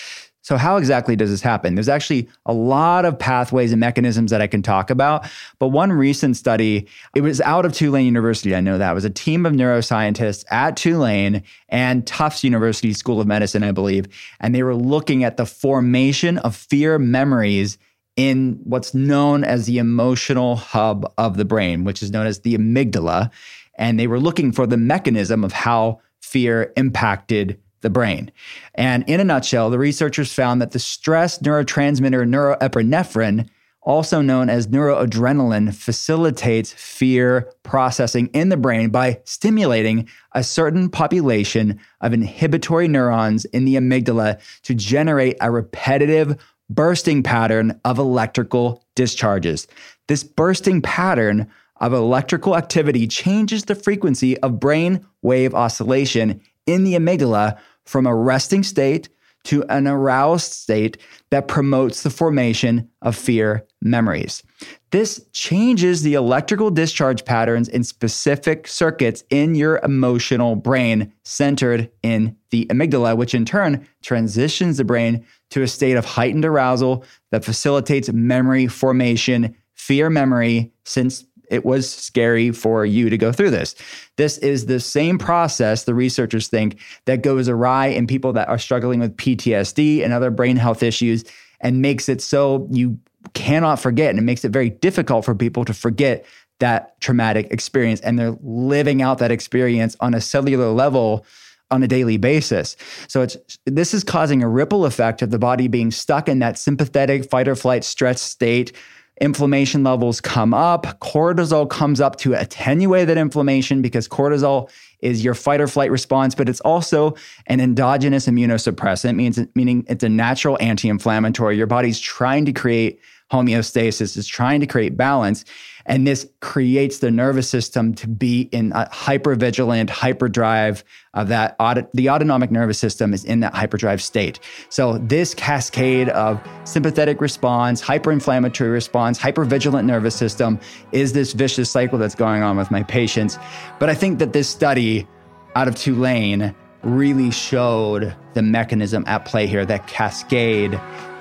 [0.47, 1.75] so, how exactly does this happen?
[1.75, 5.29] There's actually a lot of pathways and mechanisms that I can talk about.
[5.59, 6.87] But one recent study,
[7.17, 8.55] it was out of Tulane University.
[8.55, 13.21] I know that it was a team of neuroscientists at Tulane and Tufts University School
[13.21, 14.07] of Medicine, I believe.
[14.39, 17.77] And they were looking at the formation of fear memories
[18.15, 22.57] in what's known as the emotional hub of the brain, which is known as the
[22.57, 23.33] amygdala.
[23.75, 28.31] And they were looking for the mechanism of how fear impacted the brain.
[28.75, 33.49] And in a nutshell, the researchers found that the stress neurotransmitter norepinephrine,
[33.83, 41.79] also known as noradrenaline, facilitates fear processing in the brain by stimulating a certain population
[42.01, 46.37] of inhibitory neurons in the amygdala to generate a repetitive
[46.69, 49.69] bursting pattern of electrical discharges.
[50.09, 51.49] This bursting pattern
[51.81, 58.15] of electrical activity changes the frequency of brain wave oscillation in the amygdala from a
[58.15, 59.09] resting state
[59.47, 60.99] to an aroused state
[61.31, 64.43] that promotes the formation of fear memories.
[64.91, 72.37] This changes the electrical discharge patterns in specific circuits in your emotional brain centered in
[72.51, 77.45] the amygdala, which in turn transitions the brain to a state of heightened arousal that
[77.45, 83.75] facilitates memory formation, fear memory since it was scary for you to go through this.
[84.17, 88.59] This is the same process, the researchers think, that goes awry in people that are
[88.59, 91.25] struggling with PTSD and other brain health issues
[91.61, 92.99] and makes it so you
[93.35, 94.11] cannot forget.
[94.11, 96.25] And it makes it very difficult for people to forget
[96.59, 98.01] that traumatic experience.
[98.01, 101.27] And they're living out that experience on a cellular level
[101.71, 102.77] on a daily basis.
[103.09, 106.59] So it's this is causing a ripple effect of the body being stuck in that
[106.59, 108.73] sympathetic fight or flight stress state
[109.21, 111.01] inflammation levels come up.
[111.01, 116.35] Cortisol comes up to attenuate that inflammation because cortisol is your fight or flight response,
[116.35, 117.15] but it's also
[117.47, 121.57] an endogenous immunosuppressant, means meaning it's a natural anti-inflammatory.
[121.57, 123.01] Your body's trying to create
[123.31, 125.45] homeostasis, it's trying to create balance.
[125.87, 130.85] And this creates the nervous system to be in a hypervigilant hyperdrive
[131.15, 131.57] of that.
[131.59, 134.41] Aut- the autonomic nervous system is in that hyperdrive state.
[134.69, 140.61] So, this cascade of sympathetic response, hyperinflammatory response, hypervigilant nervous system
[140.93, 143.39] is this vicious cycle that's going on with my patients.
[143.79, 145.07] But I think that this study
[145.55, 150.73] out of Tulane really showed the mechanism at play here that cascade,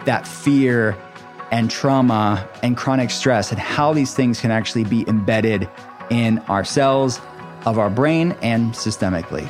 [0.05, 0.97] that fear
[1.51, 5.69] and trauma and chronic stress and how these things can actually be embedded
[6.09, 7.19] in our cells
[7.65, 9.49] of our brain and systemically.